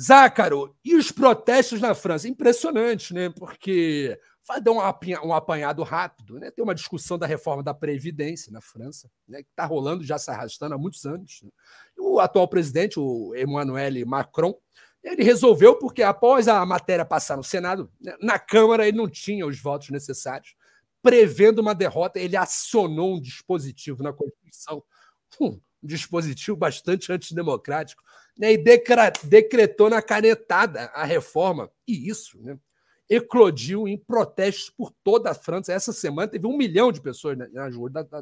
[0.00, 2.26] Zácaro, e os protestos na França?
[2.26, 3.28] Impressionante, né?
[3.28, 6.50] Porque vai dar um apanhado rápido, né?
[6.50, 9.42] Tem uma discussão da reforma da Previdência na França, né?
[9.42, 11.40] que está rolando, já se arrastando há muitos anos.
[11.42, 11.50] Né?
[11.98, 14.54] O atual presidente, o Emmanuel Macron,
[15.02, 19.46] ele resolveu porque após a matéria passar no Senado, né, na Câmara ele não tinha
[19.46, 20.54] os votos necessários.
[21.02, 24.82] Prevendo uma derrota, ele acionou um dispositivo na Constituição,
[25.40, 28.02] um dispositivo bastante antidemocrático,
[28.38, 28.64] né, e
[29.24, 31.68] decretou na canetada a reforma.
[31.88, 32.56] E isso né,
[33.10, 35.72] eclodiu em protestos por toda a França.
[35.72, 38.20] Essa semana teve um milhão de pessoas nas ruas da, da,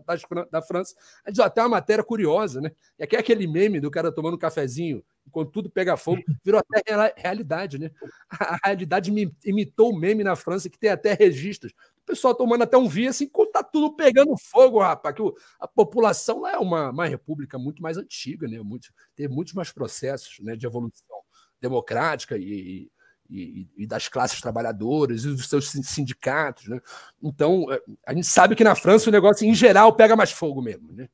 [0.51, 0.95] da, França.
[1.25, 2.73] A gente até uma matéria curiosa, né?
[2.99, 6.61] E aqui é aquele meme do cara tomando um cafezinho enquanto tudo pega fogo, virou
[6.61, 6.83] até
[7.17, 7.91] realidade, né?
[8.31, 9.13] A realidade
[9.45, 11.73] imitou o meme na França, que tem até registros.
[12.03, 15.15] O pessoal tomando até um vinho assim, quando tá tudo pegando fogo, rapaz.
[15.15, 15.23] Que
[15.61, 18.61] a população lá é uma, uma república muito mais antiga, né?
[18.61, 21.21] Muito, teve muitos mais processos né, de evolução
[21.61, 22.91] democrática e,
[23.31, 26.67] e, e, das classes trabalhadoras e dos seus sindicatos.
[26.67, 26.81] Né?
[27.23, 30.61] Então, é, a gente sabe que na França o negócio, em geral, pega mais fogo
[30.61, 30.93] mesmo.
[30.93, 31.09] Né?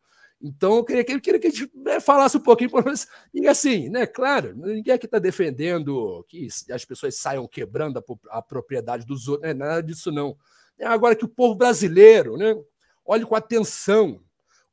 [0.46, 3.08] Então, eu queria, eu queria que a gente né, falasse um pouquinho nós.
[3.34, 8.42] E assim, né, claro, ninguém aqui está defendendo que as pessoas saiam quebrando a, a
[8.42, 10.36] propriedade dos outros, né, nada disso não.
[10.78, 12.54] É agora que o povo brasileiro, né,
[13.04, 14.20] olhe com atenção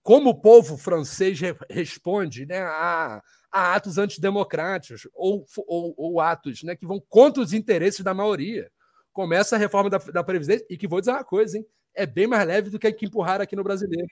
[0.04, 6.62] como o povo francês re responde né, a, a, atos antidemocráticos ou, ou, ou, atos
[6.62, 8.70] né, que vão contra os interesses da maioria.
[9.12, 11.66] Começa a reforma da, da Previdência, e que vou dizer uma coisa, hein,
[11.96, 14.08] é bem mais leve do que a que empurraram aqui no brasileiro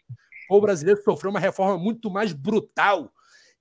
[0.51, 3.09] povo brasileiro sofreu uma reforma muito mais brutal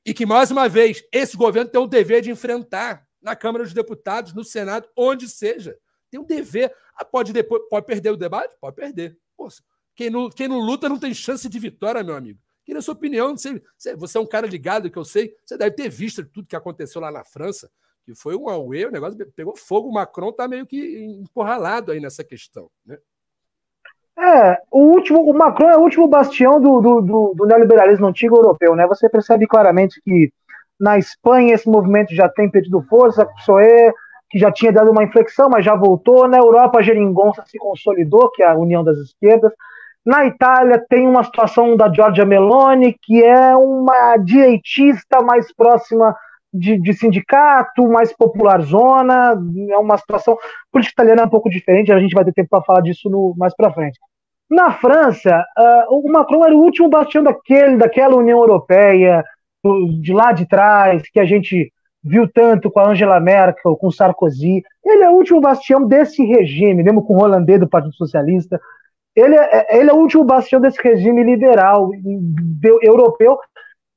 [0.05, 3.73] e que, mais uma vez, esse governo tem o dever de enfrentar na Câmara dos
[3.73, 5.79] Deputados, no Senado, onde seja.
[6.11, 6.75] Tem um dever.
[6.97, 8.57] Ah, pode, depois, pode perder o debate?
[8.61, 9.17] Pode perder.
[9.37, 9.63] Poxa,
[9.95, 12.41] quem, não, quem não luta não tem chance de vitória, meu amigo.
[12.65, 13.37] Queria sua opinião.
[13.37, 13.63] Você,
[13.97, 15.37] você é um cara ligado, que eu sei.
[15.47, 17.71] Você deve ter visto tudo que aconteceu lá na França,
[18.05, 19.89] que foi um auê, o negócio pegou fogo.
[19.89, 22.69] O Macron está meio que empurralado aí nessa questão.
[22.85, 22.99] Né?
[24.19, 28.37] É, o último, o Macron é o último bastião do, do, do, do neoliberalismo antigo
[28.37, 28.87] europeu, né?
[28.87, 30.31] Você percebe claramente que
[30.79, 33.93] na Espanha esse movimento já tem perdido força, Psoe,
[34.31, 36.29] que já tinha dado uma inflexão, mas já voltou.
[36.29, 39.53] Na Europa, a geringonça se consolidou, que é a União das Esquerdas.
[40.05, 46.17] Na Itália, tem uma situação da Giorgia Meloni, que é uma direitista mais próxima
[46.53, 49.35] de, de, sindicato, mais popular zona,
[49.71, 50.37] é uma situação.
[50.71, 53.35] Política italiana é um pouco diferente, a gente vai ter tempo para falar disso no,
[53.37, 53.99] mais para frente.
[54.51, 59.25] Na França, uh, o Macron era o último bastião daquele, daquela União Europeia,
[60.01, 61.73] de lá de trás, que a gente
[62.03, 64.63] viu tanto com a Angela Merkel, com Sarkozy.
[64.85, 68.61] Ele é o último bastião desse regime, mesmo com o holandês do Partido Socialista.
[69.15, 71.91] Ele é, ele é o último bastião desse regime liberal
[72.83, 73.39] europeu.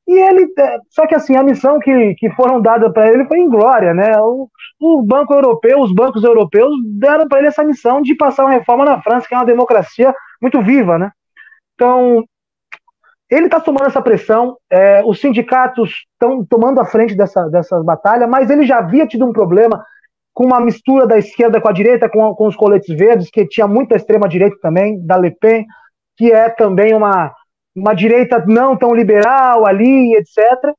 [0.08, 3.40] E ele, é, só que assim, a missão que, que foram dadas para ele foi
[3.40, 4.12] em glória, né?
[4.20, 4.50] O,
[4.80, 8.84] o Banco Europeu, os bancos europeus deram para ele essa missão de passar uma reforma
[8.84, 11.12] na França, que é uma democracia muito viva, né?
[11.74, 12.24] Então,
[13.30, 18.28] ele está tomando essa pressão, é, os sindicatos estão tomando a frente dessa, dessa batalha,
[18.28, 19.84] mas ele já havia tido um problema
[20.34, 23.68] com uma mistura da esquerda com a direita, com, com os coletes verdes, que tinha
[23.68, 25.66] muita extrema-direita também, da Le Pen,
[26.18, 27.34] que é também uma,
[27.76, 30.74] uma direita não tão liberal ali, etc.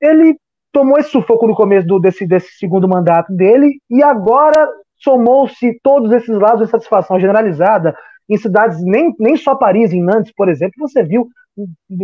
[0.00, 0.36] Ele
[0.72, 4.68] tomou esse sufoco no começo do, desse, desse segundo mandato dele, e agora
[4.98, 7.96] somou-se todos esses lados de satisfação generalizada
[8.28, 11.28] em cidades, nem, nem só Paris, em Nantes, por exemplo, você viu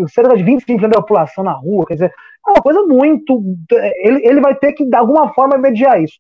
[0.09, 2.13] cerca de 25% da população na rua, quer dizer,
[2.47, 3.43] é uma coisa muito.
[4.03, 6.19] Ele, ele vai ter que, de alguma forma, mediar isso.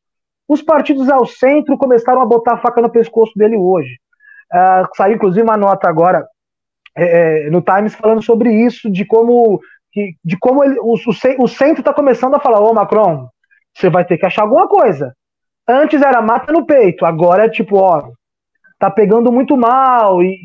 [0.48, 3.96] Os partidos ao centro começaram a botar a faca no pescoço dele hoje.
[4.52, 6.26] Uh, saiu, inclusive, uma nota agora
[6.96, 9.60] é, é no Times falando sobre isso, de como,
[10.24, 13.28] de como ele, o, o centro está começando a falar: Ô Macron,
[13.74, 15.14] você vai ter que achar alguma coisa.
[15.68, 18.10] Antes era mata no peito, agora é tipo, ó,
[18.78, 20.36] tá pegando muito mal e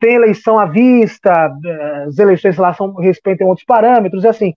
[0.00, 4.54] tem eleição à vista, eh, as eleições lá são, respeitam outros parâmetros, e assim,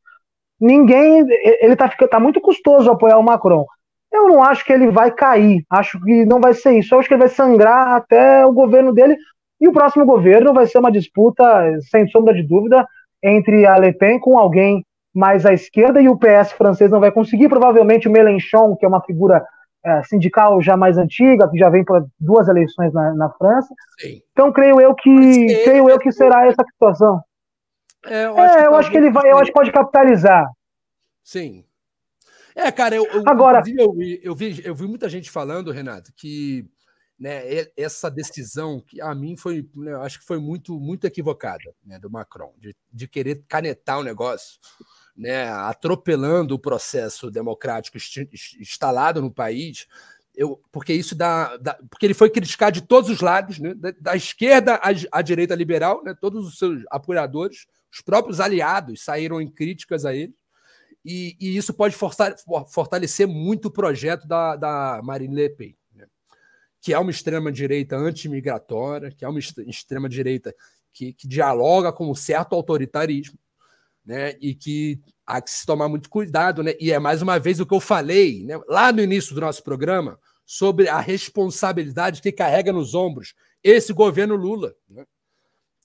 [0.60, 1.26] ninguém,
[1.62, 3.66] ele tá, tá muito custoso apoiar o Macron.
[4.12, 7.08] Eu não acho que ele vai cair, acho que não vai ser isso, eu acho
[7.08, 9.16] que ele vai sangrar até o governo dele,
[9.60, 11.44] e o próximo governo vai ser uma disputa,
[11.90, 12.86] sem sombra de dúvida,
[13.22, 17.12] entre a Le Pen com alguém mais à esquerda, e o PS francês não vai
[17.12, 19.44] conseguir, provavelmente o Mélenchon, que é uma figura
[19.84, 23.74] é, sindical já mais antiga, que já vem para duas eleições na, na França.
[24.00, 24.22] Sim.
[24.32, 27.22] Então creio eu que creio eu que será essa situação.
[28.06, 30.50] É, eu acho, é, que, eu acho que ele vai, eu acho que pode capitalizar.
[31.24, 31.66] Sim.
[32.56, 36.66] É, cara, eu, eu agora eu, eu, vi, eu vi muita gente falando, Renato, que
[37.20, 42.00] né, essa decisão que a mim foi, né, acho que foi muito muito equivocada, né,
[42.00, 44.60] do Macron, de, de querer canetar o negócio
[45.20, 47.98] né, atropelando o processo democrático
[48.58, 49.86] instalado no país,
[50.34, 53.94] eu, porque isso dá, dá, porque ele foi criticado de todos os lados, né, da,
[54.00, 59.42] da, esquerda à, à, direita liberal, né, todos os seus apoiadores, os próprios aliados saíram
[59.42, 60.34] em críticas a ele,
[61.04, 62.34] e, e isso pode forçar,
[62.72, 65.76] fortalecer muito o projeto da, da Marine Le Pen,
[66.82, 70.56] que é uma extrema direita antimigratória, que é uma extrema direita
[70.94, 73.38] que, que dialoga com um certo autoritarismo
[74.10, 74.36] né?
[74.42, 76.74] E que há que se tomar muito cuidado, né?
[76.80, 78.60] E é mais uma vez o que eu falei, né?
[78.68, 84.36] Lá no início do nosso programa sobre a responsabilidade que carrega nos ombros esse governo
[84.36, 85.06] Lula, né?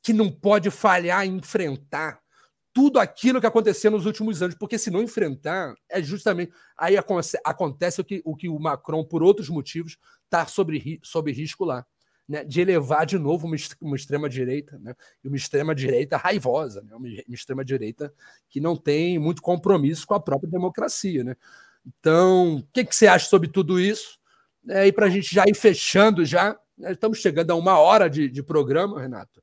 [0.03, 2.19] que não pode falhar em enfrentar
[2.73, 8.01] tudo aquilo que aconteceu nos últimos anos, porque se não enfrentar, é justamente aí acontece
[8.01, 9.99] o que o, que o Macron, por outros motivos,
[10.35, 11.87] está sobre, sobre risco lá
[12.29, 17.35] né, de elevar de novo uma, uma extrema-direita, né, uma extrema-direita raivosa, né, uma, uma
[17.35, 18.13] extrema-direita
[18.49, 21.23] que não tem muito compromisso com a própria democracia.
[21.23, 21.37] Né?
[21.87, 24.19] Então, o que, que você acha sobre tudo isso?
[24.69, 28.09] É, e para a gente já ir fechando, já, né, estamos chegando a uma hora
[28.09, 29.43] de, de programa, Renato.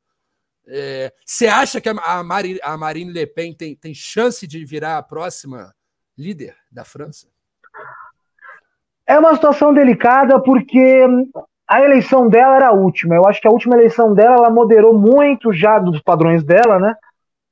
[0.67, 4.97] É, você acha que a Marine, a Marine Le Pen tem, tem chance de virar
[4.97, 5.73] a próxima
[6.17, 7.27] líder da França?
[9.08, 11.06] É uma situação delicada porque
[11.68, 13.16] a eleição dela era a última.
[13.16, 16.95] Eu acho que a última eleição dela ela moderou muito já dos padrões dela, né?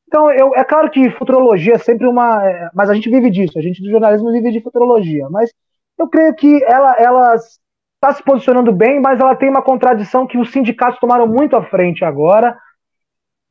[0.07, 2.43] Então, eu, é claro que futurologia é sempre uma.
[2.43, 5.29] É, mas a gente vive disso, a gente do jornalismo vive de futurologia.
[5.29, 5.51] Mas
[5.97, 10.37] eu creio que ela ela está se posicionando bem, mas ela tem uma contradição que
[10.37, 12.57] os sindicatos tomaram muito à frente agora.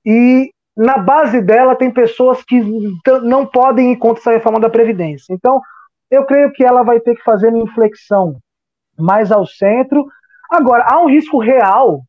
[0.04, 2.60] E na base dela tem pessoas que
[3.22, 5.32] não podem ir contra essa reforma da Previdência.
[5.32, 5.60] Então,
[6.10, 8.36] eu creio que ela vai ter que fazer uma inflexão
[8.98, 10.06] mais ao centro
[10.50, 12.02] Agora, há um risco real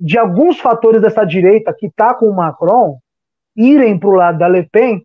[0.00, 2.96] de alguns fatores dessa direita que está com o Macron
[3.54, 5.02] irem para o lado da Le Pen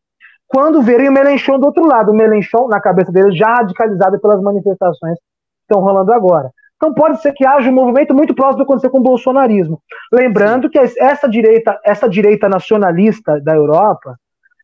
[0.48, 2.12] quando verem o Melenchon do outro lado.
[2.12, 6.50] O Melenchon, na cabeça deles, já radicalizado pelas manifestações que estão rolando agora.
[6.78, 9.82] Então pode ser que haja um movimento muito próximo do que aconteceu com o bolsonarismo.
[10.14, 14.16] Lembrando que essa direita, essa direita nacionalista da Europa,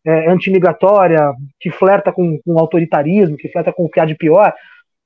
[0.05, 4.53] é, antimigratória, que flerta com, com autoritarismo, que flerta com o que há de pior,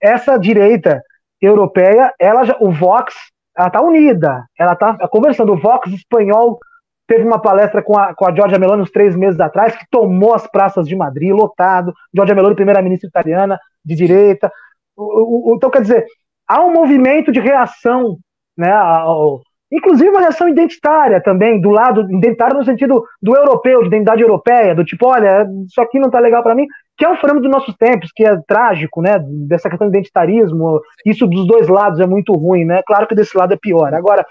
[0.01, 1.01] essa direita
[1.41, 3.15] europeia, ela já, o Vox,
[3.55, 5.53] ela tá unida, ela tá conversando.
[5.53, 6.59] O Vox espanhol
[7.07, 10.33] teve uma palestra com a, com a Giorgia Meloni uns três meses atrás, que tomou
[10.33, 11.93] as praças de Madrid, lotado.
[12.13, 14.51] Giorgia Meloni, primeira-ministra italiana, de direita.
[14.95, 16.05] O, o, então, quer dizer,
[16.47, 18.17] há um movimento de reação,
[18.57, 19.41] né, ao,
[19.71, 24.73] inclusive uma reação identitária também, do lado identitário no sentido do europeu, de identidade europeia,
[24.73, 27.51] do tipo, olha, isso aqui não tá legal para mim, que é um fenômeno dos
[27.51, 29.19] nossos tempos, que é trágico, né?
[29.47, 32.81] Dessa questão do identitarismo, isso dos dois lados é muito ruim, né?
[32.85, 33.93] Claro que desse lado é pior.
[33.93, 34.25] Agora,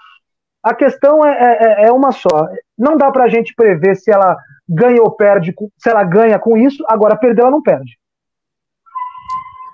[0.62, 2.48] a questão é, é, é uma só.
[2.76, 4.36] Não dá para a gente prever se ela
[4.68, 7.96] ganha ou perde, se ela ganha com isso, agora perder ela não perde.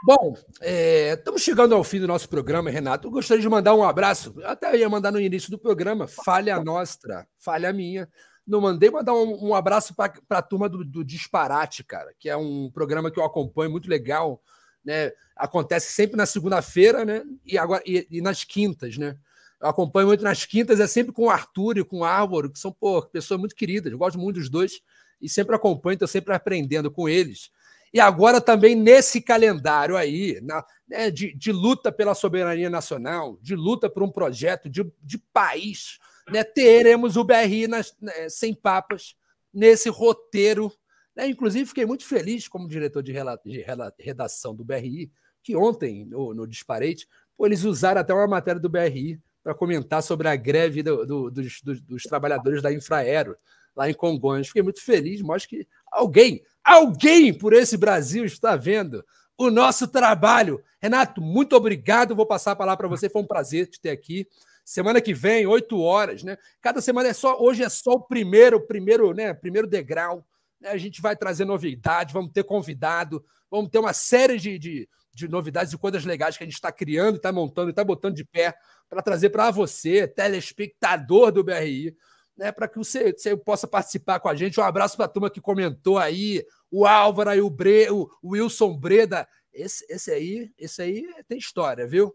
[0.04, 3.06] Bom, é, estamos chegando ao fim do nosso programa, Renato.
[3.06, 4.34] Eu gostaria de mandar um abraço.
[4.44, 6.08] Até ia mandar no início do programa.
[6.08, 8.08] Falha nossa, falha minha
[8.46, 12.36] não mandei mandar um, um abraço para a turma do, do, Disparate, cara, que é
[12.36, 14.42] um programa que eu acompanho muito legal.
[14.84, 15.12] Né?
[15.36, 17.22] Acontece sempre na segunda-feira, né?
[17.46, 19.16] E, agora, e, e, nas quintas, né?
[19.60, 22.58] Eu acompanho muito nas quintas, é sempre com o Arthur e com o Álvaro, que
[22.58, 23.92] são pô, pessoas muito queridas.
[23.92, 24.80] Eu gosto muito dos dois
[25.20, 27.48] e sempre acompanho, estou sempre aprendendo com eles.
[27.92, 33.54] E agora também nesse calendário aí, na, né, de, de, luta pela soberania nacional, de
[33.54, 35.98] luta por um projeto de, de país
[36.30, 39.14] né, teremos o BRI nas, né, sem papas
[39.52, 40.72] nesse roteiro.
[41.14, 41.26] Né?
[41.26, 43.12] Inclusive, fiquei muito feliz como diretor de,
[43.44, 43.64] de
[43.98, 45.10] redação do BRI,
[45.42, 50.02] que ontem, no, no Disparate, pô, eles usaram até uma matéria do BRI para comentar
[50.02, 53.36] sobre a greve do, do, dos, dos, dos, trabalhadores da Infraero,
[53.74, 54.46] lá em Congonhas.
[54.46, 59.04] Fiquei muito feliz, mostra que alguém, alguém por esse Brasil está vendo
[59.36, 60.62] o nosso trabalho.
[60.80, 62.16] Renato, muito obrigado.
[62.16, 63.08] Vou passar a palavra para você.
[63.08, 64.26] Foi um prazer te ter aqui.
[64.64, 66.38] Semana que vem, 8 horas, né?
[66.60, 67.40] Cada semana é só.
[67.40, 69.34] Hoje é só o primeiro, primeiro, né?
[69.34, 70.24] Primeiro degrau.
[70.60, 70.70] Né?
[70.70, 75.28] A gente vai trazer novidades, vamos ter convidado, vamos ter uma série de, de, de
[75.28, 78.54] novidades e coisas legais que a gente está criando, está montando, está botando de pé
[78.88, 81.96] para trazer para você, telespectador do BRI,
[82.36, 84.58] né, para que você, você, possa participar com a gente.
[84.58, 88.76] Um abraço para a turma que comentou aí, o Álvaro e o, Bre, o Wilson
[88.76, 89.28] Breda.
[89.52, 92.14] Esse, esse aí, esse aí tem história, viu?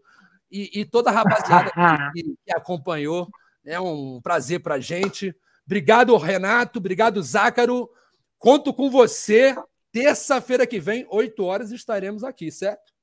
[0.51, 1.72] E, e toda a rapaziada
[2.13, 3.28] que, que, acompanhou.
[3.65, 5.36] É um prazer para a gente.
[5.65, 6.80] Obrigado, Renato.
[6.80, 7.89] Obrigado, Zácaro.
[8.39, 9.55] Conto com você.
[9.91, 12.93] Terça-feira que vem, 8 horas, estaremos aqui, certo?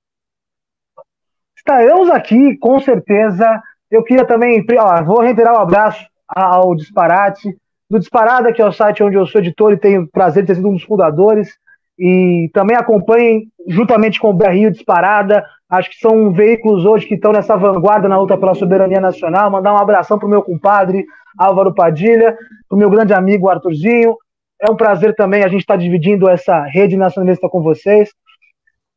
[1.57, 3.63] Estaremos aqui, com certeza.
[3.91, 7.57] Eu queria também, ó, vou reiterar o um abraço ao Disparate,
[7.89, 10.49] do Disparada, que é o site onde eu sou editor e tenho o prazer de
[10.49, 11.49] ter sido um dos fundadores.
[11.97, 15.45] E também acompanhem, juntamente com o BRI, o Disparada.
[15.71, 19.51] Acho que são veículos hoje que estão nessa vanguarda na luta pela soberania nacional.
[19.51, 21.05] Mandar um abração para o meu compadre
[21.39, 22.37] Álvaro Padilha,
[22.69, 24.17] para o meu grande amigo Arthurzinho.
[24.61, 28.11] É um prazer também a gente estar tá dividindo essa rede nacionalista com vocês.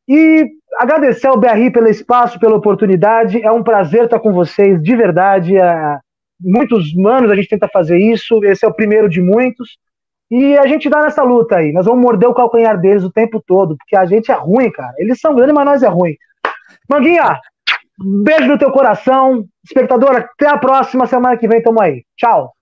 [0.08, 0.46] E
[0.78, 3.42] agradecer ao BRI pelo espaço, pela oportunidade.
[3.42, 5.56] É um prazer estar com vocês, de verdade.
[5.56, 5.98] É
[6.40, 9.78] muitos anos a gente tenta fazer isso, esse é o primeiro de muitos.
[10.30, 11.72] E a gente dá nessa luta aí.
[11.72, 14.92] Nós vamos morder o calcanhar deles o tempo todo, porque a gente é ruim, cara.
[14.98, 16.16] Eles são grandes, mas nós é ruim.
[16.88, 17.40] Manguinha,
[17.98, 19.46] beijo no teu coração.
[19.64, 22.04] Espectador, até a próxima semana que vem, tamo aí.
[22.16, 22.54] Tchau.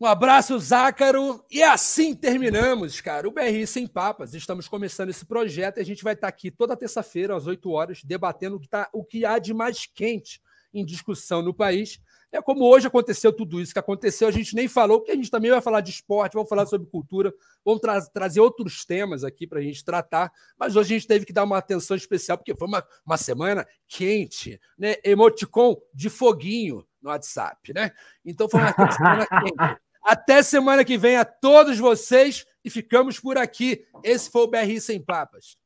[0.00, 1.44] Um abraço, Zácaro.
[1.50, 3.28] E assim terminamos, cara.
[3.28, 4.34] O BRI Sem Papas.
[4.34, 8.02] Estamos começando esse projeto e a gente vai estar aqui toda terça-feira, às 8 horas,
[8.02, 10.40] debatendo o que, tá, o que há de mais quente
[10.72, 12.00] em discussão no país.
[12.32, 15.30] É como hoje aconteceu tudo isso que aconteceu, a gente nem falou, porque a gente
[15.30, 19.46] também vai falar de esporte, vamos falar sobre cultura, vamos tra trazer outros temas aqui
[19.46, 22.54] para a gente tratar, mas hoje a gente teve que dar uma atenção especial, porque
[22.54, 24.96] foi uma, uma semana quente, né?
[25.02, 27.90] Emoticon de foguinho no WhatsApp, né?
[28.24, 29.80] Então foi uma semana quente.
[30.02, 33.84] Até semana que vem a todos vocês e ficamos por aqui.
[34.02, 35.58] Esse foi o BRI Sem Papas.